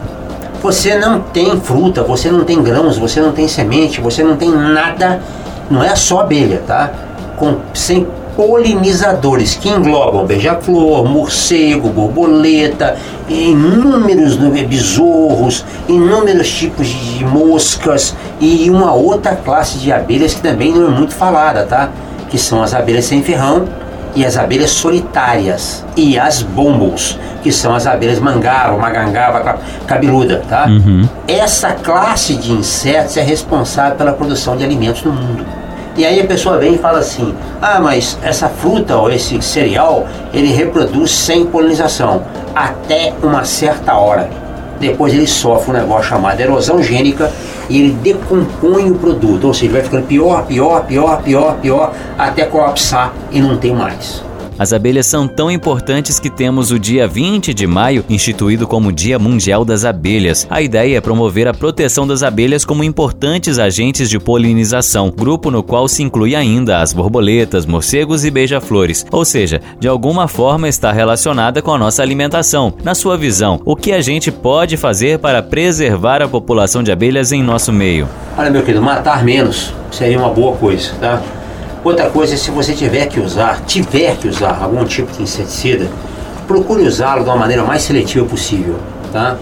Você 0.61 0.97
não 0.97 1.19
tem 1.19 1.59
fruta, 1.59 2.03
você 2.03 2.31
não 2.31 2.45
tem 2.45 2.63
grãos, 2.63 2.97
você 2.97 3.19
não 3.19 3.33
tem 3.33 3.49
semente, 3.49 3.99
você 3.99 4.23
não 4.23 4.37
tem 4.37 4.49
nada. 4.49 5.21
Não 5.69 5.83
é 5.83 5.93
só 5.93 6.21
abelha, 6.21 6.63
tá? 6.65 6.89
Com, 7.35 7.57
sem 7.73 8.07
polinizadores 8.35 9.55
que 9.55 9.69
englobam 9.69 10.25
beija-flor, 10.25 11.05
morcego, 11.05 11.89
borboleta, 11.89 12.95
inúmeros 13.29 14.37
besouros, 14.67 15.65
inúmeros 15.87 16.51
tipos 16.51 16.87
de 16.87 17.25
moscas 17.25 18.15
e 18.39 18.69
uma 18.69 18.93
outra 18.93 19.35
classe 19.35 19.77
de 19.77 19.91
abelhas 19.91 20.33
que 20.33 20.41
também 20.41 20.73
não 20.73 20.87
é 20.87 20.89
muito 20.89 21.13
falada, 21.13 21.63
tá? 21.65 21.89
Que 22.29 22.37
são 22.37 22.61
as 22.61 22.73
abelhas 22.73 23.05
sem 23.05 23.21
ferrão 23.21 23.67
e 24.15 24.25
as 24.25 24.37
abelhas 24.37 24.71
solitárias 24.71 25.83
e 25.95 26.17
as 26.19 26.41
bombos, 26.41 27.17
que 27.41 27.51
são 27.51 27.73
as 27.73 27.87
abelhas 27.87 28.19
mangava, 28.19 28.77
magangava, 28.77 29.59
cabeluda, 29.87 30.41
tá? 30.47 30.65
Uhum. 30.67 31.07
Essa 31.27 31.71
classe 31.71 32.35
de 32.35 32.51
insetos 32.51 33.17
é 33.17 33.21
responsável 33.21 33.97
pela 33.97 34.13
produção 34.13 34.55
de 34.55 34.63
alimentos 34.63 35.03
no 35.03 35.11
mundo. 35.11 35.62
E 35.95 36.05
aí 36.05 36.19
a 36.19 36.25
pessoa 36.25 36.57
vem 36.57 36.75
e 36.75 36.77
fala 36.77 36.99
assim: 36.99 37.33
ah, 37.61 37.79
mas 37.79 38.17
essa 38.21 38.49
fruta 38.49 38.97
ou 38.97 39.11
esse 39.11 39.41
cereal 39.41 40.07
ele 40.33 40.47
reproduz 40.47 41.11
sem 41.11 41.45
polinização 41.45 42.23
até 42.55 43.13
uma 43.21 43.43
certa 43.43 43.93
hora. 43.95 44.29
Depois 44.79 45.13
ele 45.13 45.27
sofre 45.27 45.71
um 45.71 45.73
negócio 45.73 46.09
chamado 46.09 46.39
erosão 46.39 46.81
gênica 46.81 47.31
e 47.69 47.79
ele 47.79 47.91
decompõe 48.01 48.91
o 48.91 48.95
produto, 48.95 49.47
ou 49.47 49.53
seja, 49.53 49.71
vai 49.71 49.81
ficando 49.81 50.05
pior, 50.05 50.45
pior, 50.45 50.83
pior, 50.85 51.21
pior, 51.21 51.55
pior, 51.57 51.93
até 52.17 52.45
colapsar 52.45 53.13
e 53.31 53.39
não 53.39 53.57
tem 53.57 53.73
mais. 53.73 54.23
As 54.57 54.71
abelhas 54.71 55.07
são 55.07 55.27
tão 55.27 55.49
importantes 55.49 56.19
que 56.19 56.29
temos 56.29 56.71
o 56.71 56.77
dia 56.77 57.07
20 57.07 57.53
de 57.53 57.65
maio 57.65 58.05
instituído 58.09 58.67
como 58.67 58.91
Dia 58.91 59.17
Mundial 59.17 59.65
das 59.65 59.83
Abelhas. 59.83 60.45
A 60.49 60.61
ideia 60.61 60.97
é 60.97 61.01
promover 61.01 61.47
a 61.47 61.53
proteção 61.53 62.05
das 62.05 62.21
abelhas 62.21 62.63
como 62.63 62.83
importantes 62.83 63.57
agentes 63.57 64.09
de 64.09 64.19
polinização, 64.19 65.09
grupo 65.09 65.49
no 65.49 65.63
qual 65.63 65.87
se 65.87 66.03
inclui 66.03 66.35
ainda 66.35 66.81
as 66.81 66.93
borboletas, 66.93 67.65
morcegos 67.65 68.23
e 68.23 68.31
beija-flores, 68.31 69.05
ou 69.11 69.25
seja, 69.25 69.59
de 69.79 69.87
alguma 69.87 70.27
forma 70.27 70.67
está 70.67 70.91
relacionada 70.91 71.61
com 71.61 71.73
a 71.73 71.77
nossa 71.77 72.03
alimentação. 72.03 72.73
Na 72.83 72.93
sua 72.93 73.17
visão, 73.17 73.59
o 73.65 73.75
que 73.75 73.91
a 73.91 74.01
gente 74.01 74.31
pode 74.31 74.77
fazer 74.77 75.17
para 75.19 75.41
preservar 75.41 76.21
a 76.21 76.27
população 76.27 76.83
de 76.83 76.91
abelhas 76.91 77.31
em 77.31 77.41
nosso 77.41 77.73
meio? 77.73 78.07
Olha, 78.37 78.51
meu 78.51 78.61
querido, 78.61 78.83
matar 78.83 79.23
menos 79.23 79.73
seria 79.91 80.19
uma 80.19 80.29
boa 80.29 80.55
coisa, 80.57 80.91
tá? 80.99 81.21
Outra 81.83 82.09
coisa 82.09 82.35
é 82.35 82.37
se 82.37 82.49
você 82.49 82.73
tiver 82.73 83.07
que 83.07 83.19
usar, 83.19 83.61
tiver 83.65 84.15
que 84.15 84.29
usar 84.29 84.57
algum 84.61 84.85
tipo 84.85 85.11
de 85.11 85.23
inseticida, 85.23 85.89
procure 86.47 86.83
usá-lo 86.83 87.23
uma 87.23 87.35
maneira 87.35 87.63
mais 87.63 87.81
seletiva 87.81 88.25
possível, 88.25 88.75
tá? 89.11 89.37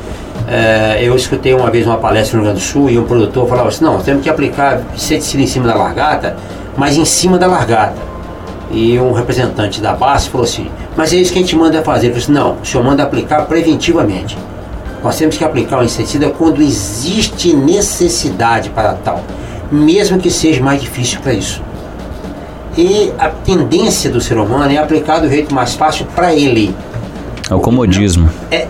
É, 0.47 0.99
eu 1.03 1.15
escutei 1.15 1.53
uma 1.53 1.69
vez 1.69 1.85
uma 1.85 1.97
palestra 1.97 2.37
no 2.37 2.43
Rio 2.43 2.51
Grande 2.51 2.65
do 2.65 2.71
Sul 2.71 2.89
e 2.89 2.97
um 2.97 3.03
produtor 3.03 3.47
falava 3.47 3.69
assim, 3.69 3.83
não, 3.83 3.99
temos 3.99 4.23
que 4.23 4.29
aplicar 4.29 4.81
inseticida 4.95 5.43
em 5.43 5.47
cima 5.47 5.67
da 5.67 5.75
largata, 5.75 6.35
mas 6.75 6.97
em 6.97 7.05
cima 7.05 7.37
da 7.37 7.45
largata. 7.45 7.95
E 8.71 8.97
um 8.99 9.11
representante 9.11 9.79
da 9.79 9.93
base 9.93 10.29
falou 10.29 10.45
assim, 10.45 10.67
mas 10.97 11.13
é 11.13 11.17
isso 11.17 11.31
que 11.31 11.37
a 11.37 11.41
gente 11.41 11.55
manda 11.55 11.83
fazer. 11.83 12.07
Eu 12.07 12.11
falei 12.11 12.23
assim, 12.23 12.33
não, 12.33 12.57
o 12.59 12.65
senhor 12.65 12.83
manda 12.83 13.03
aplicar 13.03 13.45
preventivamente. 13.45 14.35
Nós 15.03 15.15
temos 15.15 15.37
que 15.37 15.43
aplicar 15.43 15.79
o 15.79 15.83
inseticida 15.83 16.29
quando 16.29 16.61
existe 16.61 17.53
necessidade 17.53 18.69
para 18.71 18.93
tal, 18.93 19.21
mesmo 19.71 20.17
que 20.19 20.31
seja 20.31 20.63
mais 20.63 20.81
difícil 20.81 21.19
para 21.21 21.33
isso. 21.33 21.61
E 22.77 23.11
a 23.19 23.29
tendência 23.29 24.09
do 24.09 24.21
ser 24.21 24.37
humano 24.37 24.71
é 24.71 24.77
aplicar 24.77 25.19
do 25.19 25.29
jeito 25.29 25.53
mais 25.53 25.73
fácil 25.75 26.05
para 26.15 26.33
ele. 26.33 26.75
É 27.49 27.53
o 27.53 27.59
comodismo. 27.59 28.29
É, 28.49 28.67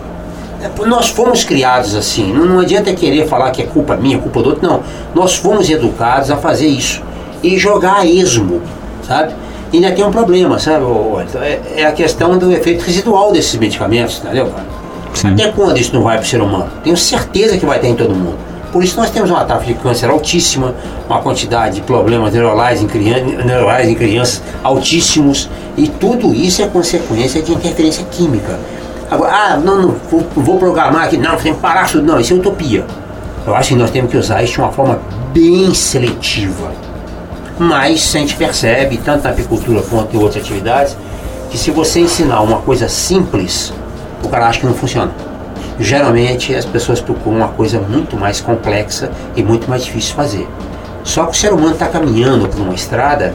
é, 0.60 0.86
nós 0.86 1.08
fomos 1.08 1.44
criados 1.44 1.94
assim. 1.94 2.32
Não, 2.32 2.44
não 2.44 2.60
adianta 2.60 2.92
querer 2.94 3.26
falar 3.28 3.50
que 3.52 3.62
é 3.62 3.66
culpa 3.66 3.96
minha, 3.96 4.18
culpa 4.18 4.42
do 4.42 4.50
outro. 4.50 4.68
Não. 4.68 4.82
Nós 5.14 5.36
fomos 5.36 5.70
educados 5.70 6.30
a 6.30 6.36
fazer 6.36 6.66
isso. 6.66 7.02
E 7.42 7.56
jogar 7.58 7.98
a 7.98 8.06
esmo, 8.06 8.60
sabe? 9.06 9.34
E 9.72 9.76
ainda 9.76 9.92
tem 9.92 10.04
um 10.04 10.10
problema, 10.10 10.58
sabe? 10.58 10.84
É, 11.40 11.80
é 11.82 11.86
a 11.86 11.92
questão 11.92 12.36
do 12.36 12.52
efeito 12.52 12.84
residual 12.84 13.32
desses 13.32 13.54
medicamentos, 13.54 14.18
entendeu, 14.18 14.46
cara? 14.46 14.66
Sim. 15.14 15.32
Até 15.32 15.48
quando 15.48 15.78
isso 15.78 15.94
não 15.94 16.02
vai 16.02 16.16
para 16.16 16.24
o 16.24 16.28
ser 16.28 16.40
humano? 16.40 16.68
Tenho 16.82 16.96
certeza 16.96 17.56
que 17.56 17.64
vai 17.64 17.78
ter 17.78 17.88
em 17.88 17.94
todo 17.94 18.14
mundo. 18.14 18.36
Por 18.72 18.82
isso 18.82 18.98
nós 18.98 19.10
temos 19.10 19.30
uma 19.30 19.44
taxa 19.44 19.66
de 19.66 19.74
câncer 19.74 20.08
altíssima, 20.08 20.74
uma 21.06 21.20
quantidade 21.20 21.74
de 21.74 21.80
problemas 21.82 22.32
neurais 22.32 22.80
em, 22.80 22.86
criança, 22.86 23.44
neurais 23.44 23.86
em 23.86 23.94
crianças 23.94 24.42
altíssimos, 24.64 25.50
e 25.76 25.86
tudo 25.86 26.34
isso 26.34 26.62
é 26.62 26.66
consequência 26.66 27.42
de 27.42 27.52
interferência 27.52 28.02
química. 28.10 28.58
Agora, 29.10 29.30
ah, 29.30 29.56
não, 29.58 29.82
não 29.82 29.96
vou, 30.10 30.26
vou 30.34 30.58
programar 30.58 31.04
aqui, 31.04 31.18
não, 31.18 31.36
tem 31.36 31.52
que 31.52 31.60
parar 31.60 31.86
tudo, 31.86 32.02
não, 32.02 32.18
isso 32.18 32.32
é 32.32 32.36
utopia. 32.36 32.86
Eu 33.46 33.54
acho 33.54 33.70
que 33.70 33.74
nós 33.74 33.90
temos 33.90 34.10
que 34.10 34.16
usar 34.16 34.42
isso 34.42 34.54
de 34.54 34.60
uma 34.60 34.72
forma 34.72 34.98
bem 35.34 35.74
seletiva. 35.74 36.72
Mas 37.58 38.16
a 38.16 38.18
gente 38.20 38.34
percebe, 38.36 38.96
tanto 38.96 39.24
na 39.24 39.30
apicultura 39.30 39.82
quanto 39.82 40.16
em 40.16 40.18
outras 40.18 40.42
atividades, 40.42 40.96
que 41.50 41.58
se 41.58 41.70
você 41.70 42.00
ensinar 42.00 42.40
uma 42.40 42.62
coisa 42.62 42.88
simples, 42.88 43.70
o 44.24 44.28
cara 44.28 44.46
acha 44.46 44.60
que 44.60 44.66
não 44.66 44.72
funciona 44.72 45.12
geralmente 45.78 46.54
as 46.54 46.64
pessoas 46.64 47.00
procuram 47.00 47.38
uma 47.38 47.48
coisa 47.48 47.80
muito 47.80 48.16
mais 48.16 48.40
complexa 48.40 49.10
e 49.34 49.42
muito 49.42 49.68
mais 49.68 49.84
difícil 49.84 50.10
de 50.10 50.16
fazer. 50.16 50.48
Só 51.04 51.26
que 51.26 51.32
o 51.32 51.34
ser 51.34 51.52
humano 51.52 51.72
está 51.72 51.86
caminhando 51.86 52.48
por 52.48 52.60
uma 52.60 52.74
estrada 52.74 53.34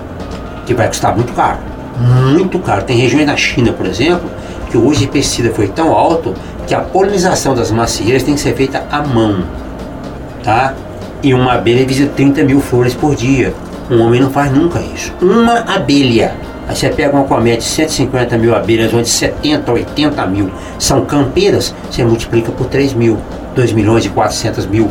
que 0.66 0.74
vai 0.74 0.88
custar 0.88 1.16
muito 1.16 1.34
caro. 1.34 1.60
Muito 2.00 2.60
caro. 2.60 2.84
Tem 2.84 2.98
regiões 2.98 3.26
na 3.26 3.36
China, 3.36 3.74
por 3.74 3.86
exemplo, 3.86 4.30
que 4.70 4.78
hoje 4.78 5.06
o 5.06 5.08
pesticida 5.10 5.50
foi 5.52 5.68
tão 5.68 5.92
alto 5.92 6.34
que 6.66 6.76
a 6.76 6.82
polinização 6.82 7.56
das 7.56 7.72
macieiras 7.72 8.24
tem 8.24 8.36
que 8.36 8.40
ser 8.40 8.54
feita 8.56 8.86
à 8.92 9.02
mão. 9.02 9.44
Tá? 10.44 10.74
E 11.24 11.34
uma 11.34 11.54
abelha 11.54 11.86
visita 11.86 12.12
30 12.16 12.44
mil 12.44 12.62
flores 12.62 12.94
por 12.94 13.16
dia. 13.16 13.54
Um 13.90 14.02
homem 14.02 14.22
não 14.22 14.30
faz 14.30 14.52
nunca 14.52 14.80
isso. 14.80 15.14
Uma 15.22 15.60
abelha 15.60 16.36
Aí 16.68 16.76
você 16.76 16.90
pega 16.90 17.16
uma 17.16 17.24
colmeia 17.24 17.58
de 17.58 17.64
150 17.64 18.38
mil 18.38 18.54
abelhas, 18.54 18.94
onde 18.94 19.08
70, 19.08 19.72
80 19.72 20.28
mil 20.28 20.52
são 20.78 21.06
campeiras, 21.06 21.74
você 21.90 22.04
multiplica 22.04 22.52
por 22.52 22.68
3 22.68 22.94
mil, 22.94 23.18
2 23.56 23.72
milhões 23.72 24.06
e 24.06 24.10
400 24.10 24.66
mil 24.66 24.90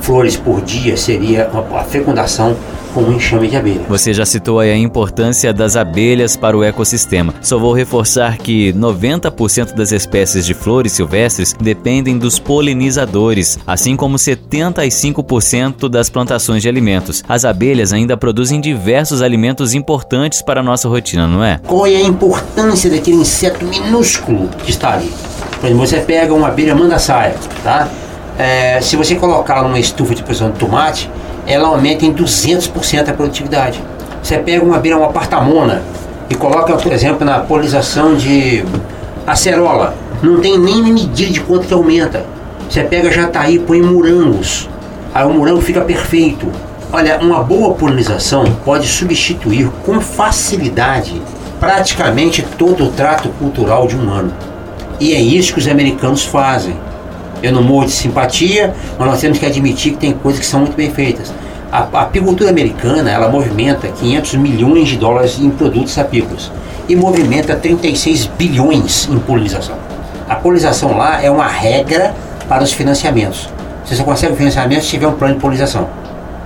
flores 0.00 0.36
por 0.36 0.62
dia 0.62 0.96
seria 0.96 1.50
a 1.74 1.84
fecundação 1.84 2.56
com 2.94 3.02
um 3.02 3.12
enxame 3.12 3.48
de 3.48 3.56
abelhas. 3.56 3.86
Você 3.88 4.12
já 4.12 4.24
citou 4.24 4.58
aí 4.60 4.70
a 4.70 4.76
importância 4.76 5.52
das 5.52 5.76
abelhas 5.76 6.36
para 6.36 6.56
o 6.56 6.64
ecossistema. 6.64 7.34
Só 7.40 7.58
vou 7.58 7.72
reforçar 7.72 8.38
que 8.38 8.72
90% 8.72 9.74
das 9.74 9.92
espécies 9.92 10.44
de 10.44 10.54
flores 10.54 10.92
silvestres 10.92 11.54
dependem 11.60 12.18
dos 12.18 12.38
polinizadores, 12.38 13.58
assim 13.66 13.96
como 13.96 14.16
75% 14.16 15.88
das 15.88 16.08
plantações 16.08 16.62
de 16.62 16.68
alimentos. 16.68 17.22
As 17.28 17.44
abelhas 17.44 17.92
ainda 17.92 18.16
produzem 18.16 18.60
diversos 18.60 19.22
alimentos 19.22 19.74
importantes 19.74 20.42
para 20.42 20.60
a 20.60 20.64
nossa 20.64 20.88
rotina, 20.88 21.26
não 21.26 21.42
é? 21.42 21.60
Qual 21.66 21.86
é 21.86 21.96
a 21.96 22.02
importância 22.02 22.90
daquele 22.90 23.16
inseto 23.16 23.64
minúsculo 23.64 24.48
que 24.64 24.70
está 24.70 24.94
ali? 24.94 25.12
Por 25.60 25.66
exemplo, 25.66 25.86
você 25.86 26.00
pega 26.00 26.32
uma 26.32 26.48
abelha 26.48 26.74
manda 26.74 26.98
saia, 26.98 27.34
tá? 27.62 27.88
É, 28.38 28.80
se 28.80 28.94
você 28.96 29.16
colocar 29.16 29.62
numa 29.62 29.80
estufa 29.80 30.14
de 30.14 30.22
produção 30.22 30.50
de 30.52 30.58
tomate, 30.58 31.10
ela 31.48 31.68
aumenta 31.68 32.04
em 32.04 32.12
200% 32.12 33.08
a 33.08 33.12
produtividade. 33.14 33.82
Você 34.22 34.36
pega 34.36 34.62
uma 34.62 34.76
abelha, 34.76 34.98
uma 34.98 35.08
partamona, 35.08 35.82
e 36.28 36.34
coloca, 36.34 36.76
por 36.76 36.92
exemplo, 36.92 37.24
na 37.24 37.40
polinização 37.40 38.14
de 38.14 38.62
acerola, 39.26 39.94
não 40.22 40.40
tem 40.40 40.58
nem 40.58 40.82
medida 40.82 41.32
de 41.32 41.40
quanto 41.40 41.66
que 41.66 41.72
aumenta. 41.72 42.26
Você 42.68 42.84
pega 42.84 43.10
jataí, 43.10 43.58
põe 43.58 43.80
morangos, 43.80 44.68
aí 45.14 45.24
o 45.24 45.30
morango 45.30 45.62
fica 45.62 45.80
perfeito. 45.80 46.46
Olha, 46.92 47.18
uma 47.18 47.42
boa 47.42 47.74
polinização 47.74 48.44
pode 48.64 48.86
substituir 48.86 49.70
com 49.86 50.00
facilidade 50.00 51.20
praticamente 51.58 52.42
todo 52.58 52.84
o 52.84 52.90
trato 52.90 53.30
cultural 53.30 53.86
de 53.86 53.96
um 53.96 54.10
ano. 54.10 54.32
E 55.00 55.14
é 55.14 55.20
isso 55.20 55.54
que 55.54 55.60
os 55.60 55.68
americanos 55.68 56.24
fazem. 56.24 56.76
Eu 57.42 57.52
não 57.52 57.62
morro 57.62 57.86
de 57.86 57.92
simpatia, 57.92 58.74
mas 58.98 59.08
nós 59.08 59.20
temos 59.20 59.38
que 59.38 59.46
admitir 59.46 59.92
que 59.92 59.98
tem 59.98 60.12
coisas 60.12 60.40
que 60.40 60.46
são 60.46 60.60
muito 60.60 60.76
bem 60.76 60.90
feitas. 60.90 61.32
A, 61.70 61.86
a 61.92 62.02
apicultura 62.02 62.50
americana, 62.50 63.10
ela 63.10 63.28
movimenta 63.28 63.88
500 63.88 64.34
milhões 64.34 64.88
de 64.88 64.96
dólares 64.96 65.38
em 65.38 65.50
produtos 65.50 65.96
apícolas 65.98 66.50
e 66.88 66.96
movimenta 66.96 67.54
36 67.54 68.26
bilhões 68.38 69.08
em 69.10 69.18
polinização. 69.18 69.76
A 70.28 70.34
polinização 70.34 70.96
lá 70.96 71.22
é 71.22 71.30
uma 71.30 71.46
regra 71.46 72.14
para 72.48 72.64
os 72.64 72.72
financiamentos. 72.72 73.48
Você 73.84 73.94
só 73.94 74.04
consegue 74.04 74.36
financiamento 74.36 74.82
se 74.82 74.88
tiver 74.88 75.06
um 75.06 75.12
plano 75.12 75.34
de 75.34 75.40
polinização. 75.40 75.88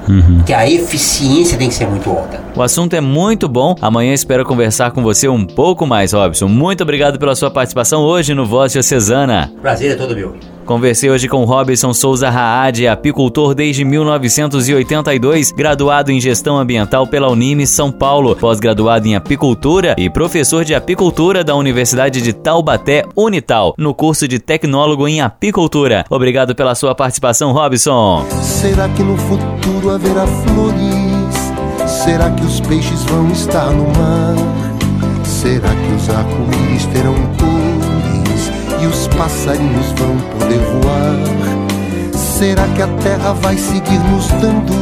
Uhum. 0.09 0.43
Que 0.45 0.53
a 0.53 0.69
eficiência 0.69 1.57
tem 1.57 1.69
que 1.69 1.75
ser 1.75 1.87
muito 1.87 2.11
alta. 2.11 2.41
O 2.57 2.63
assunto 2.63 2.95
é 2.95 3.01
muito 3.01 3.49
bom. 3.49 3.77
Amanhã 3.81 4.13
espero 4.13 4.45
conversar 4.45 4.91
com 4.91 5.03
você 5.03 5.29
um 5.29 5.45
pouco 5.45 5.87
mais, 5.87 6.13
Robson. 6.13 6.49
Muito 6.49 6.83
obrigado 6.83 7.19
pela 7.19 7.37
sua 7.37 7.51
participação 7.51 8.03
hoje 8.03 8.35
no 8.35 8.45
Voz 8.45 8.73
Diocesana. 8.73 9.53
Prazer 9.63 9.93
é 9.93 9.95
todo 9.95 10.15
meu. 10.15 10.35
Conversei 10.65 11.11
hoje 11.11 11.29
com 11.29 11.45
Robson 11.45 11.93
Souza 11.93 12.31
Raad, 12.31 12.87
apicultor 12.87 13.55
desde 13.55 13.85
1982, 13.85 15.51
graduado 15.51 16.13
em 16.13 16.21
gestão 16.21 16.57
ambiental 16.57 17.07
pela 17.07 17.31
Unime 17.31 17.67
São 17.67 17.91
Paulo, 17.91 18.37
pós-graduado 18.37 19.07
em 19.07 19.17
apicultura 19.17 19.95
e 19.99 20.09
professor 20.09 20.65
de 20.65 20.75
apicultura 20.75 21.43
da 21.43 21.55
Universidade 21.57 22.23
de 22.23 22.33
Taubaté 22.33 23.05
Unital, 23.17 23.75
no 23.77 23.93
curso 23.93 24.29
de 24.29 24.39
tecnólogo 24.39 25.09
em 25.09 25.21
apicultura. 25.21 26.05
Obrigado 26.09 26.55
pela 26.55 26.75
sua 26.75 26.95
participação, 26.95 27.53
Robson. 27.53 28.25
Será 28.43 28.89
que 28.89 29.03
no 29.03 29.17
futuro 29.17 29.91
haverá 29.91 30.27
flores? 30.27 31.53
Será 31.87 32.31
que 32.31 32.45
os 32.45 32.61
peixes 32.61 33.03
vão 33.05 33.31
estar 33.31 33.71
no 33.71 33.85
mar? 33.85 34.37
Será 35.25 35.69
que 35.69 35.95
os 35.95 36.09
arco-íris 36.09 36.87
terão 36.87 37.15
e 38.83 38.87
os 38.87 39.07
passarinhos 39.09 39.87
vão 39.93 40.19
poder 40.39 40.59
voar? 40.59 42.13
Será 42.15 42.67
que 42.75 42.83
a 42.83 42.89
terra 42.89 43.33
vai 43.35 43.57
seguir 43.57 43.99
nos 44.11 44.27
dando 44.29 44.73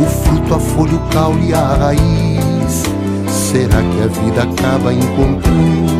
o 0.00 0.06
fruto, 0.06 0.54
a 0.54 0.58
folha, 0.58 0.94
o 0.94 1.08
caule 1.10 1.50
e 1.50 1.54
a 1.54 1.74
raiz? 1.74 2.82
Será 3.28 3.80
que 3.80 4.02
a 4.02 4.06
vida 4.22 4.42
acaba 4.42 4.92
encontrando 4.92 5.96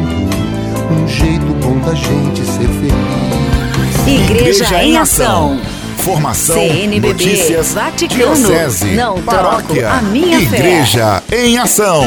um 0.91 1.09
jeito 1.09 1.47
bom 1.63 1.79
da 1.79 1.95
gente 1.95 2.41
ser 2.45 2.69
feliz? 2.69 4.07
Igreja, 4.07 4.65
Igreja 4.65 4.85
em 4.85 4.97
Ação. 4.99 5.61
Informação, 5.99 6.55
CNBB, 6.57 7.09
notícias, 7.09 7.73
Vaticano, 7.75 8.35
diocese, 8.37 8.95
não 8.95 9.21
paróquia, 9.23 9.91
a 9.91 10.03
minha 10.03 10.39
Igreja 10.41 11.23
fé. 11.27 11.47
em 11.47 11.59
Ação. 11.59 12.05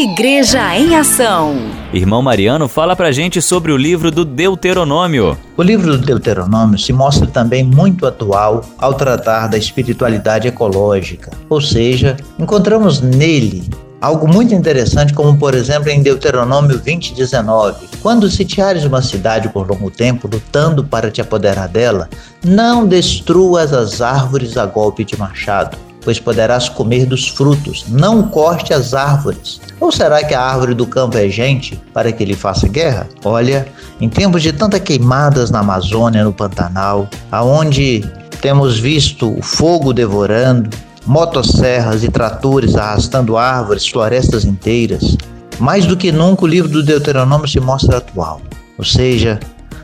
Igreja 0.00 0.76
em 0.76 0.94
Ação. 0.94 1.56
Irmão 1.92 2.22
Mariano 2.22 2.68
fala 2.68 2.94
pra 2.94 3.10
gente 3.10 3.42
sobre 3.42 3.72
o 3.72 3.76
livro 3.76 4.12
do 4.12 4.24
Deuteronômio. 4.24 5.36
O 5.56 5.62
livro 5.62 5.98
do 5.98 6.06
Deuteronômio 6.06 6.78
se 6.78 6.92
mostra 6.92 7.26
também 7.26 7.64
muito 7.64 8.06
atual 8.06 8.64
ao 8.78 8.94
tratar 8.94 9.48
da 9.48 9.58
espiritualidade 9.58 10.46
ecológica, 10.46 11.32
ou 11.48 11.60
seja, 11.60 12.16
encontramos 12.38 13.00
nele 13.00 13.68
Algo 14.00 14.28
muito 14.28 14.54
interessante, 14.54 15.12
como 15.12 15.36
por 15.36 15.54
exemplo 15.56 15.90
em 15.90 16.00
Deuteronômio 16.00 16.78
20, 16.78 17.14
19: 17.14 17.88
Quando 18.00 18.30
sitiares 18.30 18.84
uma 18.84 19.02
cidade 19.02 19.48
por 19.48 19.68
longo 19.68 19.90
tempo, 19.90 20.28
lutando 20.32 20.84
para 20.84 21.10
te 21.10 21.20
apoderar 21.20 21.66
dela, 21.66 22.08
não 22.44 22.86
destruas 22.86 23.72
as 23.72 24.00
árvores 24.00 24.56
a 24.56 24.64
golpe 24.66 25.04
de 25.04 25.18
machado, 25.18 25.76
pois 26.08 26.18
poderás 26.18 26.70
comer 26.70 27.04
dos 27.04 27.28
frutos. 27.28 27.84
Não 27.86 28.22
corte 28.22 28.72
as 28.72 28.94
árvores. 28.94 29.60
Ou 29.78 29.92
será 29.92 30.24
que 30.24 30.32
a 30.32 30.40
árvore 30.40 30.72
do 30.72 30.86
campo 30.86 31.18
é 31.18 31.28
gente 31.28 31.78
para 31.92 32.10
que 32.10 32.22
ele 32.22 32.34
faça 32.34 32.66
guerra? 32.66 33.06
Olha, 33.22 33.68
em 34.00 34.08
tempos 34.08 34.40
de 34.40 34.50
tantas 34.50 34.80
queimadas 34.80 35.50
na 35.50 35.58
Amazônia, 35.58 36.24
no 36.24 36.32
Pantanal, 36.32 37.10
aonde 37.30 38.10
temos 38.40 38.78
visto 38.78 39.38
o 39.38 39.42
fogo 39.42 39.92
devorando, 39.92 40.74
motosserras 41.04 42.02
e 42.02 42.08
tratores 42.08 42.74
arrastando 42.74 43.36
árvores, 43.36 43.86
florestas 43.86 44.46
inteiras. 44.46 45.14
Mais 45.60 45.84
do 45.84 45.94
que 45.94 46.10
nunca, 46.10 46.44
o 46.44 46.48
livro 46.48 46.70
do 46.70 46.82
Deuteronômio 46.82 47.46
se 47.46 47.60
mostra 47.60 47.98
atual. 47.98 48.40
Ou 48.78 48.84
seja, 48.84 49.38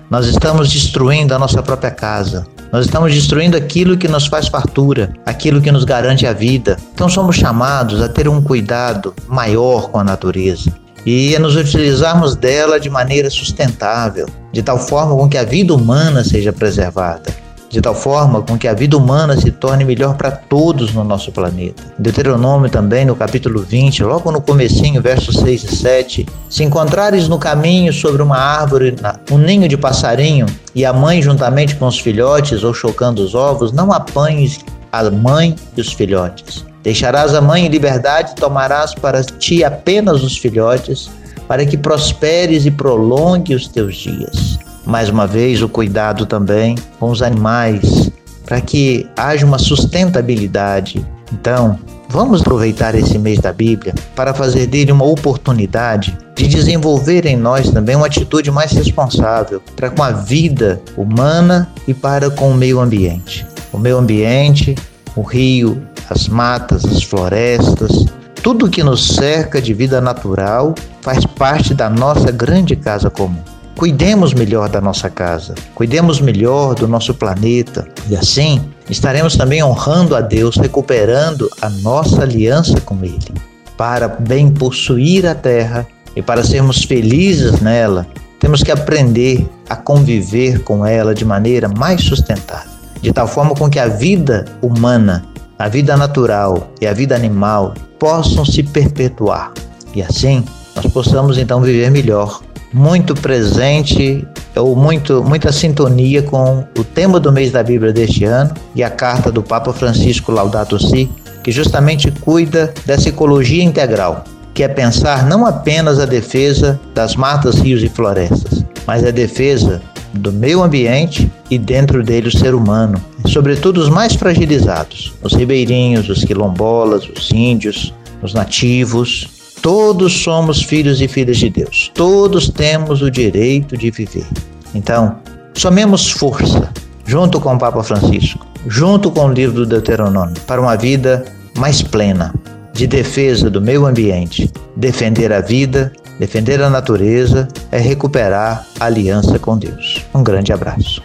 nós 0.08 0.24
estamos 0.24 0.72
destruindo 0.72 1.34
a 1.34 1.38
nossa 1.38 1.62
própria 1.62 1.90
casa. 1.90 2.46
Nós 2.74 2.86
estamos 2.86 3.14
destruindo 3.14 3.56
aquilo 3.56 3.96
que 3.96 4.08
nos 4.08 4.26
faz 4.26 4.48
fartura, 4.48 5.12
aquilo 5.24 5.62
que 5.62 5.70
nos 5.70 5.84
garante 5.84 6.26
a 6.26 6.32
vida. 6.32 6.76
Então 6.92 7.08
somos 7.08 7.36
chamados 7.36 8.02
a 8.02 8.08
ter 8.08 8.26
um 8.26 8.42
cuidado 8.42 9.14
maior 9.28 9.90
com 9.90 10.00
a 10.00 10.02
natureza 10.02 10.74
e 11.06 11.36
a 11.36 11.38
nos 11.38 11.54
utilizarmos 11.54 12.34
dela 12.34 12.80
de 12.80 12.90
maneira 12.90 13.30
sustentável, 13.30 14.26
de 14.50 14.60
tal 14.60 14.76
forma 14.76 15.14
com 15.14 15.28
que 15.28 15.38
a 15.38 15.44
vida 15.44 15.72
humana 15.72 16.24
seja 16.24 16.52
preservada 16.52 17.43
de 17.74 17.80
tal 17.80 17.94
forma 17.94 18.40
com 18.40 18.56
que 18.56 18.68
a 18.68 18.72
vida 18.72 18.96
humana 18.96 19.36
se 19.36 19.50
torne 19.50 19.84
melhor 19.84 20.16
para 20.16 20.30
todos 20.30 20.94
no 20.94 21.02
nosso 21.02 21.32
planeta. 21.32 21.82
Deuteronômio 21.98 22.70
também, 22.70 23.04
no 23.04 23.16
capítulo 23.16 23.62
20, 23.62 24.04
logo 24.04 24.30
no 24.30 24.40
comecinho, 24.40 25.02
versos 25.02 25.34
6 25.38 25.64
e 25.64 25.76
7, 25.76 26.26
se 26.48 26.62
encontrares 26.62 27.26
no 27.26 27.36
caminho 27.36 27.92
sobre 27.92 28.22
uma 28.22 28.38
árvore 28.38 28.94
um 29.28 29.38
ninho 29.38 29.68
de 29.68 29.76
passarinho 29.76 30.46
e 30.72 30.84
a 30.84 30.92
mãe 30.92 31.20
juntamente 31.20 31.74
com 31.74 31.88
os 31.88 31.98
filhotes 31.98 32.62
ou 32.62 32.72
chocando 32.72 33.18
os 33.18 33.34
ovos, 33.34 33.72
não 33.72 33.92
apanhes 33.92 34.60
a 34.92 35.10
mãe 35.10 35.56
e 35.76 35.80
os 35.80 35.92
filhotes. 35.92 36.64
Deixarás 36.84 37.34
a 37.34 37.40
mãe 37.40 37.66
em 37.66 37.68
liberdade 37.68 38.32
e 38.32 38.34
tomarás 38.36 38.94
para 38.94 39.20
ti 39.24 39.64
apenas 39.64 40.22
os 40.22 40.38
filhotes, 40.38 41.10
para 41.48 41.66
que 41.66 41.76
prosperes 41.76 42.66
e 42.66 42.70
prolongue 42.70 43.52
os 43.52 43.66
teus 43.66 43.96
dias 43.96 44.63
mais 44.86 45.08
uma 45.08 45.26
vez, 45.26 45.62
o 45.62 45.68
cuidado 45.68 46.26
também 46.26 46.76
com 46.98 47.10
os 47.10 47.22
animais, 47.22 48.10
para 48.44 48.60
que 48.60 49.06
haja 49.16 49.46
uma 49.46 49.58
sustentabilidade. 49.58 51.04
Então, 51.32 51.78
vamos 52.08 52.42
aproveitar 52.42 52.94
esse 52.94 53.18
mês 53.18 53.38
da 53.38 53.52
Bíblia 53.52 53.94
para 54.14 54.34
fazer 54.34 54.66
dele 54.66 54.92
uma 54.92 55.04
oportunidade 55.04 56.16
de 56.36 56.46
desenvolver 56.46 57.26
em 57.26 57.36
nós 57.36 57.70
também 57.70 57.96
uma 57.96 58.06
atitude 58.06 58.50
mais 58.50 58.72
responsável 58.72 59.62
para 59.76 59.90
com 59.90 60.02
a 60.02 60.10
vida 60.10 60.80
humana 60.96 61.68
e 61.86 61.94
para 61.94 62.30
com 62.30 62.50
o 62.50 62.54
meio 62.54 62.80
ambiente. 62.80 63.46
O 63.72 63.78
meio 63.78 63.98
ambiente, 63.98 64.74
o 65.16 65.22
rio, 65.22 65.82
as 66.10 66.28
matas, 66.28 66.84
as 66.84 67.02
florestas, 67.02 68.06
tudo 68.42 68.68
que 68.68 68.82
nos 68.82 69.14
cerca 69.14 69.60
de 69.60 69.72
vida 69.72 70.00
natural 70.00 70.74
faz 71.00 71.24
parte 71.24 71.72
da 71.72 71.88
nossa 71.88 72.30
grande 72.30 72.76
casa 72.76 73.08
comum. 73.08 73.53
Cuidemos 73.76 74.32
melhor 74.32 74.68
da 74.68 74.80
nossa 74.80 75.10
casa, 75.10 75.54
cuidemos 75.74 76.20
melhor 76.20 76.74
do 76.74 76.86
nosso 76.86 77.12
planeta 77.12 77.86
e 78.08 78.16
assim 78.16 78.60
estaremos 78.88 79.36
também 79.36 79.64
honrando 79.64 80.14
a 80.14 80.20
Deus, 80.20 80.56
recuperando 80.56 81.50
a 81.60 81.68
nossa 81.68 82.22
aliança 82.22 82.80
com 82.80 82.96
Ele, 83.02 83.34
para 83.76 84.06
bem 84.06 84.48
possuir 84.48 85.26
a 85.26 85.34
terra 85.34 85.86
e 86.14 86.22
para 86.22 86.44
sermos 86.44 86.84
felizes 86.84 87.60
nela. 87.60 88.06
Temos 88.38 88.62
que 88.62 88.70
aprender 88.70 89.48
a 89.68 89.74
conviver 89.74 90.62
com 90.62 90.86
ela 90.86 91.14
de 91.14 91.24
maneira 91.24 91.68
mais 91.68 92.02
sustentável, 92.04 92.70
de 93.02 93.12
tal 93.12 93.26
forma 93.26 93.54
com 93.54 93.68
que 93.68 93.80
a 93.80 93.88
vida 93.88 94.44
humana, 94.62 95.24
a 95.58 95.68
vida 95.68 95.96
natural 95.96 96.70
e 96.80 96.86
a 96.86 96.92
vida 96.92 97.16
animal 97.16 97.74
possam 97.98 98.44
se 98.44 98.62
perpetuar 98.62 99.52
e 99.94 100.02
assim 100.02 100.44
nós 100.74 100.86
possamos 100.88 101.38
então 101.38 101.60
viver 101.60 101.90
melhor 101.90 102.42
muito 102.74 103.14
presente 103.14 104.26
ou 104.56 104.74
muito, 104.74 105.22
muita 105.22 105.52
sintonia 105.52 106.22
com 106.22 106.64
o 106.76 106.82
tema 106.82 107.20
do 107.20 107.30
mês 107.30 107.52
da 107.52 107.62
Bíblia 107.62 107.92
deste 107.92 108.24
ano 108.24 108.52
e 108.74 108.82
a 108.82 108.90
carta 108.90 109.30
do 109.30 109.44
Papa 109.44 109.72
Francisco 109.72 110.32
Laudato 110.32 110.76
Si, 110.78 111.08
que 111.44 111.52
justamente 111.52 112.10
cuida 112.10 112.74
dessa 112.84 113.10
ecologia 113.10 113.62
integral, 113.62 114.24
que 114.52 114.64
é 114.64 114.68
pensar 114.68 115.24
não 115.24 115.46
apenas 115.46 116.00
a 116.00 116.04
defesa 116.04 116.80
das 116.92 117.14
matas, 117.14 117.60
rios 117.60 117.80
e 117.82 117.88
florestas, 117.88 118.64
mas 118.84 119.04
a 119.04 119.12
defesa 119.12 119.80
do 120.12 120.32
meio 120.32 120.60
ambiente 120.60 121.30
e 121.48 121.58
dentro 121.58 122.02
dele 122.02 122.28
o 122.28 122.36
ser 122.36 122.54
humano, 122.54 123.00
sobretudo 123.26 123.80
os 123.80 123.88
mais 123.88 124.14
fragilizados, 124.14 125.14
os 125.22 125.32
ribeirinhos, 125.32 126.08
os 126.08 126.24
quilombolas, 126.24 127.08
os 127.08 127.30
índios, 127.30 127.94
os 128.20 128.34
nativos, 128.34 129.28
Todos 129.64 130.12
somos 130.22 130.62
filhos 130.62 131.00
e 131.00 131.08
filhas 131.08 131.38
de 131.38 131.48
Deus. 131.48 131.90
Todos 131.94 132.50
temos 132.50 133.00
o 133.00 133.10
direito 133.10 133.78
de 133.78 133.90
viver. 133.90 134.26
Então, 134.74 135.16
somemos 135.54 136.10
força, 136.10 136.70
junto 137.06 137.40
com 137.40 137.54
o 137.54 137.58
Papa 137.58 137.82
Francisco, 137.82 138.46
junto 138.66 139.10
com 139.10 139.24
o 139.24 139.32
livro 139.32 139.54
do 139.54 139.64
Deuteronômio, 139.64 140.38
para 140.46 140.60
uma 140.60 140.76
vida 140.76 141.24
mais 141.56 141.80
plena, 141.80 142.34
de 142.74 142.86
defesa 142.86 143.48
do 143.48 143.58
meio 143.58 143.86
ambiente. 143.86 144.52
Defender 144.76 145.32
a 145.32 145.40
vida, 145.40 145.90
defender 146.20 146.60
a 146.60 146.68
natureza 146.68 147.48
é 147.72 147.78
recuperar 147.78 148.66
a 148.78 148.84
aliança 148.84 149.38
com 149.38 149.56
Deus. 149.56 150.04
Um 150.14 150.22
grande 150.22 150.52
abraço. 150.52 151.02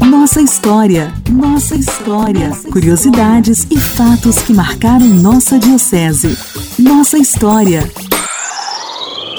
Nossa 0.00 0.40
história, 0.40 1.12
nossa 1.30 1.76
história. 1.76 2.50
Curiosidades 2.72 3.66
e 3.70 3.78
fatos 3.78 4.42
que 4.42 4.52
marcaram 4.52 5.06
nossa 5.06 5.58
diocese. 5.58 6.36
Nossa 6.78 7.18
história. 7.18 7.88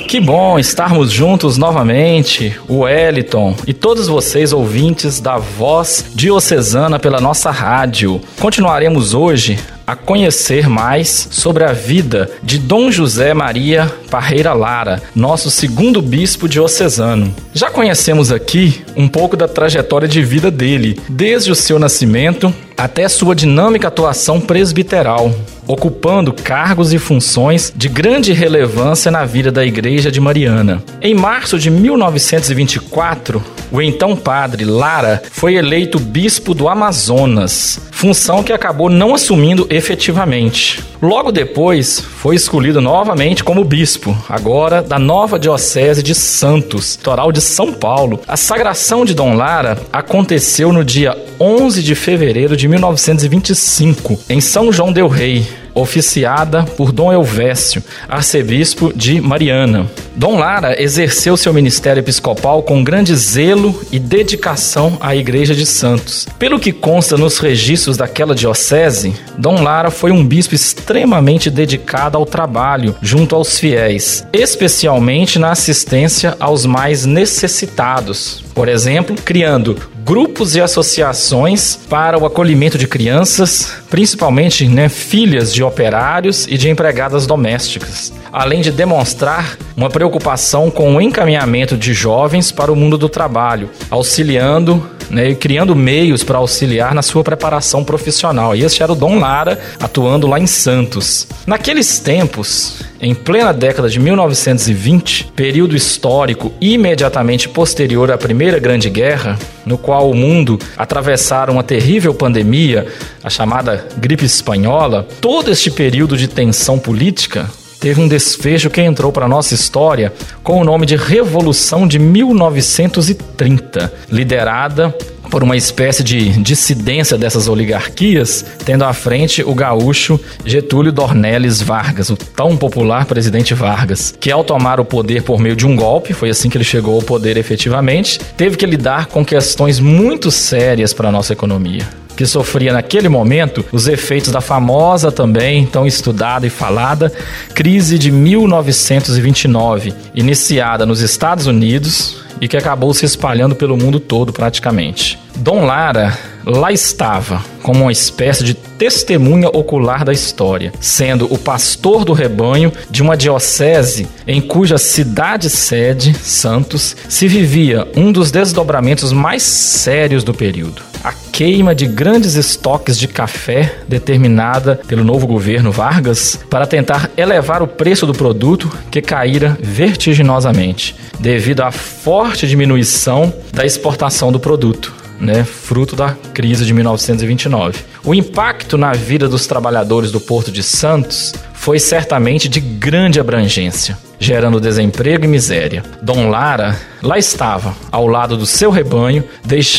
Que 0.07 0.19
bom 0.21 0.57
estarmos 0.57 1.11
juntos 1.11 1.57
novamente, 1.57 2.55
o 2.69 2.81
Wellington 2.81 3.55
e 3.67 3.73
todos 3.73 4.07
vocês 4.07 4.53
ouvintes 4.53 5.19
da 5.19 5.37
Voz 5.37 6.05
Diocesana 6.13 6.99
pela 6.99 7.19
nossa 7.19 7.51
rádio. 7.51 8.21
Continuaremos 8.39 9.13
hoje 9.13 9.59
a 9.85 9.95
conhecer 9.95 10.67
mais 10.67 11.27
sobre 11.31 11.63
a 11.63 11.71
vida 11.71 12.29
de 12.41 12.57
Dom 12.57 12.91
José 12.91 13.33
Maria 13.33 13.91
Parreira 14.09 14.53
Lara, 14.53 15.01
nosso 15.13 15.51
segundo 15.51 16.01
bispo 16.01 16.47
diocesano. 16.47 17.33
Já 17.53 17.69
conhecemos 17.69 18.31
aqui 18.31 18.83
um 18.95 19.07
pouco 19.07 19.37
da 19.37 19.47
trajetória 19.47 20.07
de 20.07 20.23
vida 20.23 20.49
dele, 20.49 20.99
desde 21.07 21.51
o 21.51 21.55
seu 21.55 21.77
nascimento 21.77 22.53
até 22.77 23.07
sua 23.07 23.35
dinâmica 23.35 23.87
atuação 23.87 24.39
presbiteral, 24.39 25.33
ocupando 25.67 26.33
cargos 26.33 26.93
e 26.93 26.99
funções 26.99 27.73
de 27.75 27.87
grande 27.89 28.33
relevância 28.33 29.09
na 29.09 29.25
vida 29.25 29.51
da 29.51 29.65
Igreja 29.65 30.11
de 30.11 30.19
Mariana. 30.19 30.83
Em 31.01 31.13
março 31.13 31.57
de 31.57 31.71
1924, 31.71 33.43
o 33.71 33.81
então 33.81 34.15
padre 34.15 34.63
Lara 34.63 35.21
foi 35.31 35.55
eleito 35.55 35.99
bispo 35.99 36.53
do 36.53 36.69
Amazonas, 36.69 37.79
função 37.91 38.43
que 38.43 38.53
acabou 38.53 38.89
não 38.89 39.15
assumindo 39.15 39.65
efetivamente. 39.69 40.83
Logo 41.01 41.31
depois, 41.31 41.99
foi 41.99 42.35
escolhido 42.35 42.81
novamente 42.81 43.43
como 43.43 43.63
bispo, 43.63 44.17
agora 44.29 44.81
da 44.81 44.97
nova 44.97 45.37
Diocese 45.37 46.01
de 46.01 46.15
Santos, 46.15 46.95
toral 46.95 47.31
de 47.31 47.41
São 47.41 47.73
Paulo. 47.73 48.21
A 48.27 48.37
sagração 48.37 49.05
de 49.05 49.13
Dom 49.13 49.35
Lara 49.35 49.77
aconteceu 49.91 50.71
no 50.71 50.83
dia 50.83 51.17
11 51.39 51.83
de 51.83 51.95
fevereiro 51.95 52.55
de 52.55 52.64
1925, 52.67 54.19
em 54.29 54.41
São 54.41 54.71
João 54.71 54.91
del 54.91 55.07
Rei 55.07 55.45
oficiada 55.75 56.63
por 56.63 56.93
Dom 56.93 57.11
Elvésio, 57.11 57.83
arcebispo 58.07 58.93
de 58.95 59.19
Mariana. 59.19 59.91
Dom 60.15 60.39
Lara 60.39 60.81
exerceu 60.81 61.35
seu 61.35 61.53
ministério 61.53 61.99
episcopal 61.99 62.63
com 62.63 62.81
grande 62.81 63.13
zelo 63.13 63.77
e 63.91 63.99
dedicação 63.99 64.97
à 65.01 65.13
Igreja 65.13 65.53
de 65.53 65.65
Santos. 65.65 66.25
Pelo 66.39 66.57
que 66.57 66.71
consta 66.71 67.17
nos 67.17 67.37
registros 67.37 67.97
daquela 67.97 68.33
diocese, 68.33 69.13
Dom 69.37 69.61
Lara 69.61 69.91
foi 69.91 70.11
um 70.11 70.25
bispo 70.25 70.55
extremamente 70.55 71.49
dedicado 71.49 72.17
ao 72.17 72.25
trabalho 72.25 72.95
junto 73.01 73.35
aos 73.35 73.59
fiéis, 73.59 74.25
especialmente 74.31 75.37
na 75.37 75.51
assistência 75.51 76.37
aos 76.39 76.65
mais 76.65 77.05
necessitados. 77.05 78.41
Por 78.53 78.69
exemplo, 78.69 79.17
criando 79.25 79.77
grupos 80.05 80.55
e 80.55 80.61
associações 80.61 81.79
para 81.89 82.15
o 82.15 82.27
acolhimento 82.27 82.77
de 82.77 82.87
crianças, 82.87 83.73
principalmente 83.89 84.67
né, 84.67 84.87
filhas 84.87 85.51
de 85.51 85.63
operários 85.63 86.45
e 86.47 86.59
de 86.59 86.69
empregadas 86.69 87.25
domésticas, 87.25 88.13
além 88.31 88.61
de 88.61 88.71
demonstrar 88.71 89.57
uma 89.75 89.89
preocupação 89.89 90.69
com 90.69 90.95
o 90.95 91.01
encaminhamento 91.01 91.75
de 91.75 91.91
jovens 91.91 92.51
para 92.51 92.71
o 92.71 92.75
mundo 92.75 92.99
do 92.99 93.09
trabalho, 93.09 93.71
auxiliando 93.89 94.87
né, 95.09 95.29
e 95.29 95.35
criando 95.35 95.75
meios 95.75 96.23
para 96.23 96.37
auxiliar 96.37 96.93
na 96.93 97.01
sua 97.01 97.23
preparação 97.23 97.83
profissional. 97.83 98.55
E 98.55 98.63
esse 98.63 98.81
era 98.81 98.91
o 98.91 98.95
Dom 98.95 99.19
Lara, 99.19 99.59
atuando 99.79 100.27
lá 100.27 100.39
em 100.39 100.47
Santos. 100.47 101.27
Naqueles 101.45 101.99
tempos, 101.99 102.81
em 102.99 103.13
plena 103.13 103.53
década 103.53 103.89
de 103.89 103.99
1920, 103.99 105.31
período 105.35 105.75
histórico 105.75 106.53
imediatamente 106.59 107.49
posterior 107.49 108.11
à 108.11 108.17
Primeira 108.17 108.59
Grande 108.59 108.89
Guerra, 108.89 109.37
no 109.65 109.77
qual 109.77 110.09
o 110.09 110.15
mundo 110.15 110.59
atravessara 110.77 111.51
uma 111.51 111.63
terrível 111.63 112.13
pandemia, 112.13 112.87
a 113.23 113.29
chamada 113.29 113.87
gripe 113.97 114.25
espanhola, 114.25 115.07
todo 115.19 115.51
este 115.51 115.69
período 115.71 116.17
de 116.17 116.27
tensão 116.27 116.79
política 116.79 117.49
teve 117.85 118.01
um 118.01 118.07
desfecho 118.07 118.67
que 118.67 118.81
entrou 118.81 119.11
para 119.11 119.27
nossa 119.27 119.53
história 119.53 120.11
com 120.41 120.59
o 120.59 120.63
nome 120.63 120.87
de 120.87 120.95
Revolução 120.95 121.87
de 121.87 121.99
1930, 121.99 123.93
liderada 124.09 124.89
por 125.29 125.43
uma 125.43 125.55
espécie 125.55 126.03
de 126.03 126.29
dissidência 126.41 127.15
dessas 127.15 127.47
oligarquias, 127.47 128.43
tendo 128.65 128.85
à 128.85 128.91
frente 128.91 129.43
o 129.43 129.53
gaúcho 129.53 130.19
Getúlio 130.43 130.91
Dornelles 130.91 131.61
Vargas, 131.61 132.09
o 132.09 132.17
tão 132.17 132.57
popular 132.57 133.05
presidente 133.05 133.53
Vargas, 133.53 134.15
que 134.19 134.31
ao 134.31 134.43
tomar 134.43 134.79
o 134.79 134.85
poder 134.85 135.21
por 135.21 135.39
meio 135.39 135.55
de 135.55 135.67
um 135.67 135.75
golpe, 135.75 136.11
foi 136.11 136.31
assim 136.31 136.49
que 136.49 136.57
ele 136.57 136.63
chegou 136.63 136.95
ao 136.95 137.03
poder 137.03 137.37
efetivamente, 137.37 138.19
teve 138.35 138.57
que 138.57 138.65
lidar 138.65 139.05
com 139.05 139.23
questões 139.23 139.79
muito 139.79 140.31
sérias 140.31 140.91
para 140.91 141.09
a 141.09 141.11
nossa 141.11 141.33
economia 141.33 141.87
que 142.15 142.25
sofria 142.25 142.73
naquele 142.73 143.09
momento 143.09 143.65
os 143.71 143.87
efeitos 143.87 144.31
da 144.31 144.41
famosa 144.41 145.11
também, 145.11 145.65
tão 145.65 145.85
estudada 145.85 146.47
e 146.47 146.49
falada, 146.49 147.11
crise 147.53 147.99
de 147.99 148.11
1929, 148.11 149.93
iniciada 150.13 150.85
nos 150.85 151.01
Estados 151.01 151.45
Unidos 151.45 152.23
e 152.39 152.47
que 152.47 152.57
acabou 152.57 152.93
se 152.93 153.05
espalhando 153.05 153.55
pelo 153.55 153.77
mundo 153.77 153.99
todo 153.99 154.33
praticamente. 154.33 155.17
Dom 155.37 155.65
Lara 155.65 156.17
lá 156.45 156.71
estava 156.71 157.43
como 157.63 157.81
uma 157.81 157.91
espécie 157.91 158.43
de 158.43 158.53
testemunha 158.53 159.49
ocular 159.49 160.05
da 160.05 160.13
história, 160.13 160.71
sendo 160.79 161.31
o 161.33 161.37
pastor 161.37 162.05
do 162.05 162.13
rebanho 162.13 162.71
de 162.89 163.01
uma 163.01 163.17
diocese 163.17 164.07
em 164.27 164.39
cuja 164.39 164.77
cidade 164.77 165.49
sede, 165.49 166.13
Santos, 166.13 166.95
se 167.09 167.27
vivia 167.27 167.87
um 167.95 168.11
dos 168.11 168.31
desdobramentos 168.31 169.11
mais 169.11 169.43
sérios 169.43 170.23
do 170.23 170.33
período 170.33 170.94
queima 171.35 171.75
de 171.75 171.85
grandes 171.85 172.35
estoques 172.35 172.97
de 172.97 173.09
café 173.09 173.79
determinada 173.89 174.79
pelo 174.87 175.03
novo 175.03 175.27
governo 175.27 175.69
Vargas 175.69 176.39
para 176.49 176.65
tentar 176.65 177.11
elevar 177.17 177.61
o 177.61 177.67
preço 177.67 178.05
do 178.05 178.13
produto 178.13 178.71
que 178.89 179.01
caíra 179.01 179.57
vertiginosamente 179.61 180.95
devido 181.19 181.59
à 181.59 181.71
forte 181.73 182.47
diminuição 182.47 183.33
da 183.51 183.65
exportação 183.65 184.31
do 184.31 184.39
produto. 184.39 184.95
Né, 185.19 185.45
fruto 185.45 185.95
da 185.95 186.13
crise 186.33 186.65
de 186.65 186.73
1929. 186.73 187.79
O 188.03 188.13
impacto 188.13 188.77
na 188.77 188.91
vida 188.91 189.29
dos 189.29 189.47
trabalhadores 189.47 190.11
do 190.11 190.19
Porto 190.19 190.51
de 190.51 190.61
Santos 190.61 191.33
foi 191.65 191.79
certamente 191.79 192.47
de 192.47 192.59
grande 192.59 193.19
abrangência 193.19 193.97
gerando 194.19 194.59
desemprego 194.59 195.25
e 195.25 195.27
miséria. 195.27 195.83
Dom 196.01 196.29
Lara 196.29 196.75
lá 197.01 197.17
estava, 197.17 197.75
ao 197.91 198.07
lado 198.07 198.35
do 198.35 198.45
seu 198.45 198.71
rebanho, 198.71 199.23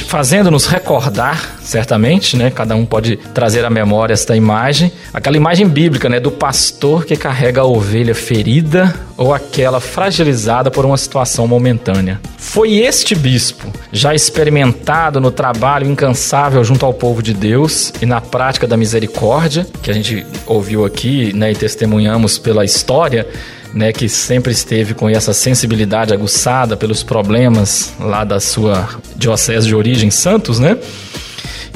fazendo-nos 0.06 0.66
recordar, 0.66 1.56
certamente, 1.60 2.36
né? 2.36 2.50
Cada 2.50 2.76
um 2.76 2.86
pode 2.86 3.16
trazer 3.16 3.64
à 3.64 3.70
memória 3.70 4.14
esta 4.14 4.36
imagem, 4.36 4.92
aquela 5.12 5.36
imagem 5.36 5.66
bíblica, 5.66 6.08
né? 6.08 6.20
Do 6.20 6.30
pastor 6.30 7.04
que 7.04 7.16
carrega 7.16 7.62
a 7.62 7.64
ovelha 7.64 8.14
ferida 8.14 8.94
ou 9.16 9.34
aquela 9.34 9.80
fragilizada 9.80 10.70
por 10.70 10.84
uma 10.84 10.96
situação 10.96 11.48
momentânea. 11.48 12.20
Foi 12.36 12.76
este 12.76 13.14
bispo, 13.14 13.66
já 13.90 14.14
experimentado 14.14 15.20
no 15.20 15.30
trabalho 15.30 15.90
incansável 15.90 16.62
junto 16.62 16.86
ao 16.86 16.94
povo 16.94 17.22
de 17.22 17.34
Deus 17.34 17.92
e 18.00 18.06
na 18.06 18.20
prática 18.20 18.66
da 18.66 18.76
misericórdia, 18.76 19.66
que 19.82 19.90
a 19.90 19.94
gente 19.94 20.24
ouviu 20.46 20.84
aqui, 20.84 21.32
né? 21.32 21.50
E 21.50 21.54
testemunhamos 21.76 22.38
pela 22.38 22.64
história, 22.64 23.28
né, 23.74 23.92
que 23.92 24.08
sempre 24.08 24.50
esteve 24.50 24.94
com 24.94 25.08
essa 25.08 25.34
sensibilidade 25.34 26.14
aguçada 26.14 26.76
pelos 26.76 27.02
problemas 27.02 27.92
lá 28.00 28.24
da 28.24 28.40
sua 28.40 28.88
diocese 29.14 29.66
de 29.66 29.74
origem, 29.74 30.10
Santos, 30.10 30.58
né? 30.58 30.78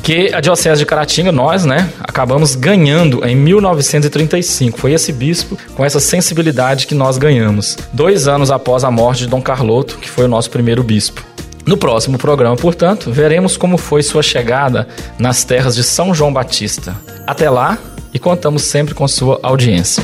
Que 0.02 0.32
a 0.32 0.40
diocese 0.40 0.78
de 0.78 0.86
Caratinga, 0.86 1.30
nós, 1.30 1.66
né, 1.66 1.90
acabamos 2.00 2.54
ganhando 2.54 3.22
em 3.26 3.36
1935. 3.36 4.78
Foi 4.78 4.94
esse 4.94 5.12
bispo 5.12 5.58
com 5.74 5.84
essa 5.84 6.00
sensibilidade 6.00 6.86
que 6.86 6.94
nós 6.94 7.18
ganhamos. 7.18 7.76
Dois 7.92 8.26
anos 8.26 8.50
após 8.50 8.82
a 8.82 8.90
morte 8.90 9.20
de 9.20 9.26
Dom 9.26 9.42
Carloto, 9.42 9.98
que 9.98 10.08
foi 10.08 10.24
o 10.24 10.28
nosso 10.28 10.50
primeiro 10.50 10.82
bispo. 10.82 11.22
No 11.66 11.76
próximo 11.76 12.16
programa, 12.16 12.56
portanto, 12.56 13.12
veremos 13.12 13.58
como 13.58 13.76
foi 13.76 14.02
sua 14.02 14.22
chegada 14.22 14.88
nas 15.18 15.44
terras 15.44 15.74
de 15.74 15.84
São 15.84 16.14
João 16.14 16.32
Batista. 16.32 16.96
Até 17.26 17.50
lá 17.50 17.78
e 18.12 18.18
contamos 18.18 18.62
sempre 18.62 18.94
com 18.94 19.06
sua 19.06 19.38
audiência. 19.42 20.02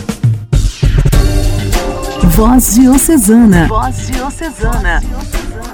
Voz 2.31 2.75
Diocesana. 2.75 3.67
Voz 3.69 4.07
Diocesana. 4.09 5.03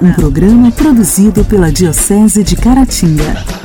Um 0.00 0.12
programa 0.12 0.70
produzido 0.70 1.44
pela 1.44 1.70
Diocese 1.70 2.42
de 2.42 2.56
Caratinga. 2.56 3.61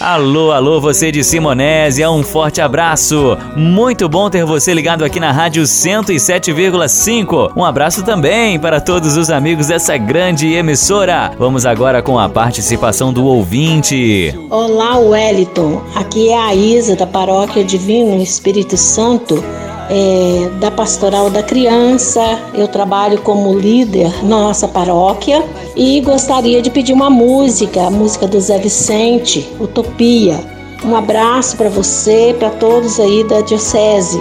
Alô, 0.00 0.50
alô, 0.50 0.80
você 0.80 1.12
de 1.12 1.22
Simonésia, 1.22 2.10
um 2.10 2.22
forte 2.22 2.58
abraço. 2.58 3.36
Muito 3.54 4.08
bom 4.08 4.30
ter 4.30 4.46
você 4.46 4.72
ligado 4.72 5.04
aqui 5.04 5.20
na 5.20 5.30
Rádio 5.30 5.62
107,5. 5.64 7.52
Um 7.54 7.62
abraço 7.62 8.02
também 8.02 8.58
para 8.58 8.80
todos 8.80 9.18
os 9.18 9.28
amigos 9.28 9.66
dessa 9.66 9.98
grande 9.98 10.54
emissora. 10.54 11.32
Vamos 11.38 11.66
agora 11.66 12.00
com 12.00 12.18
a 12.18 12.30
participação 12.30 13.12
do 13.12 13.26
ouvinte. 13.26 14.34
Olá, 14.48 14.96
Wellington. 14.96 15.82
Aqui 15.94 16.30
é 16.30 16.38
a 16.38 16.54
Isa 16.54 16.96
da 16.96 17.06
Paróquia 17.06 17.62
Divino 17.62 18.22
Espírito 18.22 18.78
Santo 18.78 19.44
é, 19.90 20.48
da 20.60 20.70
Pastoral 20.70 21.28
da 21.28 21.42
Criança. 21.42 22.20
Eu 22.54 22.68
trabalho 22.68 23.20
como 23.20 23.58
líder 23.58 24.24
na 24.24 24.38
nossa 24.38 24.68
paróquia 24.68 25.44
e 25.76 26.00
gostaria 26.00 26.62
de 26.62 26.70
pedir 26.70 26.92
uma 26.92 27.10
música, 27.10 27.86
a 27.86 27.90
música 27.90 28.26
do 28.26 28.40
Zé 28.40 28.58
Vicente, 28.58 29.46
Utopia. 29.58 30.38
Um 30.84 30.96
abraço 30.96 31.56
para 31.56 31.68
você, 31.68 32.34
para 32.38 32.50
todos 32.50 32.98
aí 33.00 33.24
da 33.24 33.40
Diocese. 33.42 34.18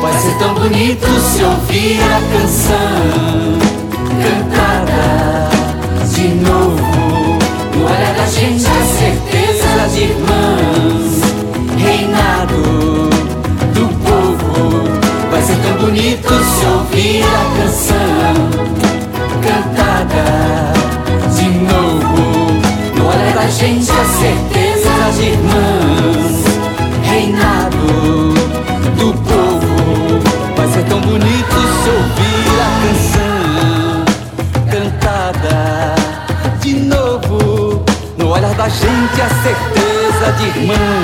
Vai 0.00 0.12
ser 0.20 0.38
tão 0.38 0.54
bonito 0.54 1.06
se 1.06 1.42
ouvir 1.42 1.98
a 2.02 2.20
canção 2.38 3.67
bonito 15.88 16.28
se 16.28 16.66
ouvir 16.66 17.24
a 17.24 17.44
canção 17.56 18.34
cantada 19.40 20.72
de 21.34 21.48
novo. 21.48 22.52
No 22.94 23.08
olhar 23.08 23.32
da 23.32 23.46
gente 23.46 23.90
a 23.90 24.04
certeza 24.04 24.90
de 25.16 25.22
irmãs, 25.30 26.44
reinado 27.04 27.86
do 28.98 29.14
povo. 29.14 30.20
Vai 30.56 30.68
ser 30.68 30.84
tão 30.84 31.00
bonito 31.00 31.56
se 31.80 31.88
ouvir 31.88 32.60
a 32.60 32.70
canção 32.84 34.04
cantada 34.70 35.94
de 36.60 36.74
novo. 36.74 37.82
No 38.18 38.28
olhar 38.28 38.54
da 38.56 38.68
gente 38.68 39.22
a 39.22 39.28
certeza 39.42 40.32
de 40.36 40.44
irmãos, 40.48 40.97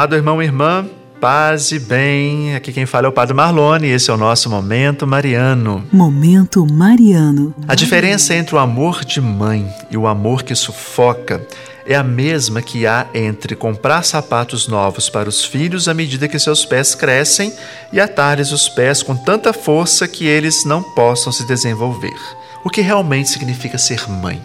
Amado 0.00 0.16
irmão 0.16 0.42
e 0.42 0.46
irmã, 0.46 0.88
paz 1.20 1.72
e 1.72 1.78
bem. 1.78 2.54
Aqui 2.54 2.72
quem 2.72 2.86
fala 2.86 3.04
é 3.04 3.10
o 3.10 3.12
Padre 3.12 3.34
Marlone 3.34 3.86
e 3.86 3.90
esse 3.90 4.10
é 4.10 4.14
o 4.14 4.16
nosso 4.16 4.48
Momento 4.48 5.06
Mariano. 5.06 5.84
Momento 5.92 6.66
Mariano. 6.66 7.54
A 7.68 7.74
diferença 7.74 8.34
entre 8.34 8.54
o 8.54 8.58
amor 8.58 9.04
de 9.04 9.20
mãe 9.20 9.70
e 9.90 9.98
o 9.98 10.06
amor 10.06 10.42
que 10.42 10.54
sufoca 10.54 11.46
é 11.84 11.94
a 11.94 12.02
mesma 12.02 12.62
que 12.62 12.86
há 12.86 13.08
entre 13.12 13.54
comprar 13.54 14.02
sapatos 14.02 14.66
novos 14.66 15.10
para 15.10 15.28
os 15.28 15.44
filhos 15.44 15.86
à 15.86 15.92
medida 15.92 16.28
que 16.28 16.38
seus 16.38 16.64
pés 16.64 16.94
crescem 16.94 17.52
e 17.92 18.00
atar-lhes 18.00 18.52
os 18.52 18.70
pés 18.70 19.02
com 19.02 19.14
tanta 19.14 19.52
força 19.52 20.08
que 20.08 20.24
eles 20.24 20.64
não 20.64 20.82
possam 20.82 21.30
se 21.30 21.46
desenvolver. 21.46 22.16
O 22.64 22.70
que 22.70 22.80
realmente 22.80 23.28
significa 23.28 23.76
ser 23.76 24.08
mãe? 24.08 24.40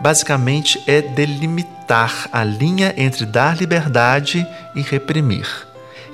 Basicamente 0.00 0.82
é 0.86 1.00
delimitar 1.00 2.28
a 2.32 2.44
linha 2.44 2.94
entre 2.96 3.24
dar 3.24 3.56
liberdade 3.56 4.46
e 4.74 4.82
reprimir. 4.82 5.46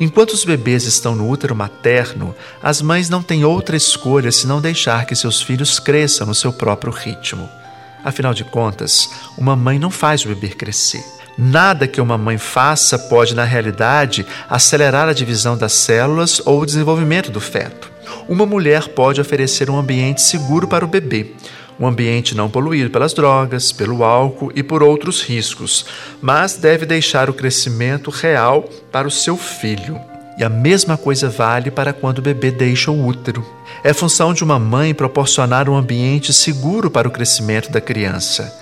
Enquanto 0.00 0.32
os 0.32 0.44
bebês 0.44 0.84
estão 0.84 1.14
no 1.14 1.28
útero 1.28 1.54
materno, 1.54 2.34
as 2.62 2.80
mães 2.80 3.08
não 3.08 3.22
têm 3.22 3.44
outra 3.44 3.76
escolha 3.76 4.32
senão 4.32 4.60
deixar 4.60 5.04
que 5.04 5.14
seus 5.14 5.42
filhos 5.42 5.78
cresçam 5.78 6.26
no 6.26 6.34
seu 6.34 6.52
próprio 6.52 6.92
ritmo. 6.92 7.48
Afinal 8.04 8.34
de 8.34 8.44
contas, 8.44 9.10
uma 9.38 9.54
mãe 9.54 9.78
não 9.78 9.90
faz 9.90 10.24
o 10.24 10.28
bebê 10.28 10.48
crescer. 10.48 11.04
Nada 11.38 11.86
que 11.86 12.00
uma 12.00 12.18
mãe 12.18 12.36
faça 12.36 12.98
pode, 12.98 13.34
na 13.34 13.44
realidade, 13.44 14.26
acelerar 14.50 15.08
a 15.08 15.14
divisão 15.14 15.56
das 15.56 15.72
células 15.72 16.42
ou 16.44 16.60
o 16.60 16.66
desenvolvimento 16.66 17.30
do 17.30 17.40
feto. 17.40 17.90
Uma 18.28 18.44
mulher 18.44 18.88
pode 18.88 19.20
oferecer 19.20 19.70
um 19.70 19.78
ambiente 19.78 20.20
seguro 20.20 20.68
para 20.68 20.84
o 20.84 20.88
bebê, 20.88 21.34
um 21.82 21.86
ambiente 21.88 22.36
não 22.36 22.48
poluído 22.48 22.90
pelas 22.90 23.12
drogas, 23.12 23.72
pelo 23.72 24.04
álcool 24.04 24.52
e 24.54 24.62
por 24.62 24.84
outros 24.84 25.20
riscos, 25.20 25.84
mas 26.20 26.54
deve 26.54 26.86
deixar 26.86 27.28
o 27.28 27.34
crescimento 27.34 28.08
real 28.08 28.62
para 28.92 29.08
o 29.08 29.10
seu 29.10 29.36
filho. 29.36 30.00
E 30.38 30.44
a 30.44 30.48
mesma 30.48 30.96
coisa 30.96 31.28
vale 31.28 31.72
para 31.72 31.92
quando 31.92 32.18
o 32.18 32.22
bebê 32.22 32.52
deixa 32.52 32.92
o 32.92 33.04
útero. 33.04 33.44
É 33.82 33.92
função 33.92 34.32
de 34.32 34.44
uma 34.44 34.60
mãe 34.60 34.94
proporcionar 34.94 35.68
um 35.68 35.76
ambiente 35.76 36.32
seguro 36.32 36.88
para 36.88 37.08
o 37.08 37.10
crescimento 37.10 37.68
da 37.72 37.80
criança. 37.80 38.56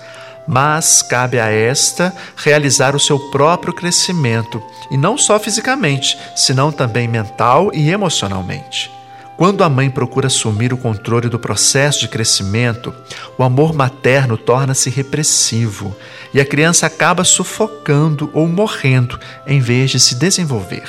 Mas 0.47 1.03
cabe 1.03 1.39
a 1.39 1.45
esta 1.45 2.11
realizar 2.35 2.95
o 2.95 2.99
seu 2.99 3.19
próprio 3.29 3.71
crescimento, 3.71 4.59
e 4.89 4.97
não 4.97 5.15
só 5.15 5.39
fisicamente, 5.39 6.17
senão 6.35 6.71
também 6.71 7.07
mental 7.07 7.69
e 7.71 7.91
emocionalmente. 7.91 9.00
Quando 9.41 9.63
a 9.63 9.69
mãe 9.69 9.89
procura 9.89 10.27
assumir 10.27 10.71
o 10.71 10.77
controle 10.77 11.27
do 11.27 11.39
processo 11.39 12.01
de 12.01 12.07
crescimento, 12.07 12.93
o 13.39 13.43
amor 13.43 13.73
materno 13.73 14.37
torna-se 14.37 14.87
repressivo 14.91 15.97
e 16.31 16.39
a 16.39 16.45
criança 16.45 16.85
acaba 16.85 17.23
sufocando 17.23 18.29
ou 18.35 18.47
morrendo 18.47 19.19
em 19.47 19.59
vez 19.59 19.89
de 19.89 19.99
se 19.99 20.13
desenvolver. 20.13 20.83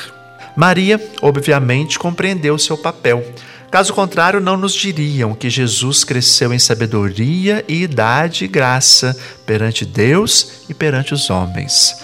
Maria, 0.55 1.01
obviamente, 1.23 1.99
compreendeu 1.99 2.59
seu 2.59 2.77
papel. 2.77 3.25
Caso 3.71 3.95
contrário, 3.95 4.38
não 4.38 4.59
nos 4.59 4.75
diriam 4.75 5.33
que 5.33 5.49
Jesus 5.49 6.05
cresceu 6.05 6.53
em 6.53 6.59
sabedoria 6.59 7.65
e 7.67 7.83
idade 7.83 8.45
e 8.45 8.49
graça 8.49 9.17
perante 9.47 9.87
Deus 9.87 10.67
e 10.69 10.75
perante 10.75 11.15
os 11.15 11.31
homens. 11.31 11.97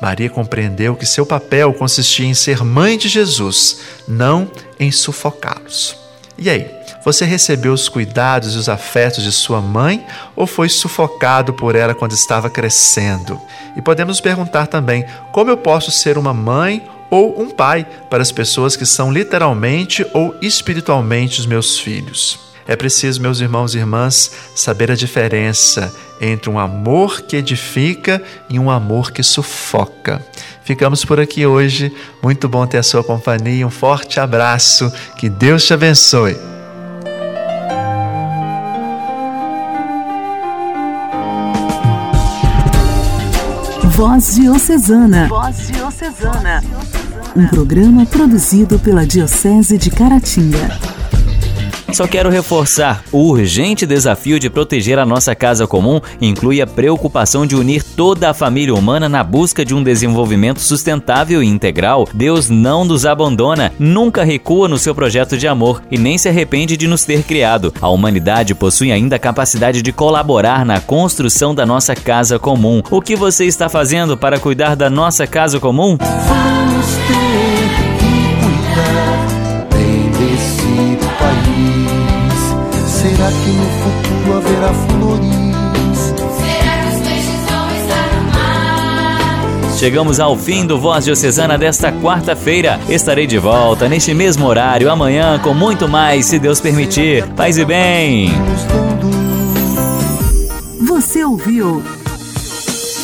Maria 0.00 0.28
compreendeu 0.28 0.94
que 0.94 1.06
seu 1.06 1.24
papel 1.24 1.72
consistia 1.72 2.26
em 2.26 2.34
ser 2.34 2.62
mãe 2.62 2.98
de 2.98 3.08
Jesus, 3.08 3.80
não 4.06 4.50
em 4.78 4.90
sufocá-los. 4.90 5.96
E 6.38 6.50
aí, 6.50 6.70
você 7.04 7.24
recebeu 7.24 7.72
os 7.72 7.88
cuidados 7.88 8.54
e 8.54 8.58
os 8.58 8.68
afetos 8.68 9.22
de 9.22 9.32
sua 9.32 9.60
mãe 9.60 10.04
ou 10.34 10.46
foi 10.46 10.68
sufocado 10.68 11.54
por 11.54 11.74
ela 11.74 11.94
quando 11.94 12.12
estava 12.12 12.50
crescendo? 12.50 13.40
E 13.76 13.80
podemos 13.80 14.20
perguntar 14.20 14.66
também: 14.66 15.06
como 15.32 15.50
eu 15.50 15.56
posso 15.56 15.90
ser 15.90 16.18
uma 16.18 16.34
mãe 16.34 16.86
ou 17.08 17.40
um 17.40 17.48
pai 17.48 17.86
para 18.10 18.22
as 18.22 18.32
pessoas 18.32 18.76
que 18.76 18.84
são 18.84 19.12
literalmente 19.12 20.04
ou 20.12 20.34
espiritualmente 20.42 21.40
os 21.40 21.46
meus 21.46 21.78
filhos? 21.78 22.45
É 22.68 22.74
preciso, 22.74 23.22
meus 23.22 23.40
irmãos 23.40 23.74
e 23.74 23.78
irmãs, 23.78 24.30
saber 24.54 24.90
a 24.90 24.96
diferença 24.96 25.94
entre 26.20 26.50
um 26.50 26.58
amor 26.58 27.22
que 27.22 27.36
edifica 27.36 28.22
e 28.48 28.58
um 28.58 28.70
amor 28.70 29.12
que 29.12 29.22
sufoca. 29.22 30.20
Ficamos 30.64 31.04
por 31.04 31.20
aqui 31.20 31.46
hoje. 31.46 31.94
Muito 32.20 32.48
bom 32.48 32.66
ter 32.66 32.78
a 32.78 32.82
sua 32.82 33.04
companhia. 33.04 33.66
Um 33.66 33.70
forte 33.70 34.18
abraço. 34.18 34.92
Que 35.16 35.28
Deus 35.28 35.64
te 35.64 35.72
abençoe. 35.72 36.36
Voz 43.96 44.34
Diocesana. 44.34 45.28
Voz 45.28 45.68
Diocesana. 45.68 46.62
Um 47.34 47.46
programa 47.46 48.04
produzido 48.04 48.78
pela 48.78 49.06
Diocese 49.06 49.78
de 49.78 49.90
Caratinga. 49.90 50.78
Só 51.92 52.06
quero 52.06 52.28
reforçar: 52.28 53.02
o 53.12 53.28
urgente 53.28 53.86
desafio 53.86 54.38
de 54.38 54.50
proteger 54.50 54.98
a 54.98 55.06
nossa 55.06 55.34
casa 55.34 55.66
comum 55.66 56.00
inclui 56.20 56.60
a 56.60 56.66
preocupação 56.66 57.46
de 57.46 57.56
unir 57.56 57.82
toda 57.82 58.30
a 58.30 58.34
família 58.34 58.74
humana 58.74 59.08
na 59.08 59.22
busca 59.22 59.64
de 59.64 59.74
um 59.74 59.82
desenvolvimento 59.82 60.60
sustentável 60.60 61.42
e 61.42 61.46
integral. 61.46 62.08
Deus 62.12 62.50
não 62.50 62.84
nos 62.84 63.06
abandona, 63.06 63.72
nunca 63.78 64.24
recua 64.24 64.68
no 64.68 64.78
seu 64.78 64.94
projeto 64.94 65.36
de 65.36 65.46
amor 65.46 65.82
e 65.90 65.98
nem 65.98 66.18
se 66.18 66.28
arrepende 66.28 66.76
de 66.76 66.86
nos 66.86 67.04
ter 67.04 67.22
criado. 67.22 67.72
A 67.80 67.88
humanidade 67.88 68.54
possui 68.54 68.92
ainda 68.92 69.16
a 69.16 69.20
capacidade 69.20 69.82
de 69.82 69.92
colaborar 69.92 70.64
na 70.64 70.80
construção 70.80 71.54
da 71.54 71.64
nossa 71.64 71.94
casa 71.94 72.38
comum. 72.38 72.82
O 72.90 73.00
que 73.00 73.16
você 73.16 73.44
está 73.46 73.68
fazendo 73.68 74.16
para 74.16 74.38
cuidar 74.38 74.74
da 74.74 74.90
nossa 74.90 75.26
casa 75.26 75.60
comum? 75.60 75.96
Vamos 75.98 76.86
ter 77.08 77.45
Será 83.06 83.30
que 83.30 83.50
no 83.50 83.64
futuro 83.84 84.36
haverá 84.36 84.74
flores? 84.74 85.96
Será 86.40 86.82
que 86.82 86.88
os 86.88 87.06
peixes 87.06 87.40
vão 87.48 87.70
estar 87.76 88.08
no 88.16 88.32
mar? 88.32 89.78
Chegamos 89.78 90.18
ao 90.18 90.36
fim 90.36 90.66
do 90.66 90.80
Voz 90.80 91.04
Diocesana 91.04 91.56
desta 91.56 91.92
quarta-feira. 91.92 92.80
Estarei 92.88 93.28
de 93.28 93.38
volta 93.38 93.88
neste 93.88 94.12
mesmo 94.12 94.44
horário 94.44 94.90
amanhã 94.90 95.38
com 95.38 95.54
muito 95.54 95.88
mais, 95.88 96.26
se 96.26 96.40
Deus 96.40 96.60
permitir. 96.60 97.24
Paz 97.36 97.58
e 97.58 97.64
bem. 97.64 98.32
Você 100.84 101.24
ouviu 101.24 101.84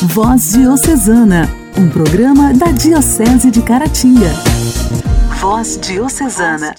Voz 0.01 0.51
Diocesana, 0.51 1.49
um 1.77 1.87
programa 1.87 2.53
da 2.53 2.71
Diocese 2.71 3.49
de 3.49 3.61
Caratinga. 3.61 4.33
Voz 5.39 5.79
Diocesana. 5.81 6.75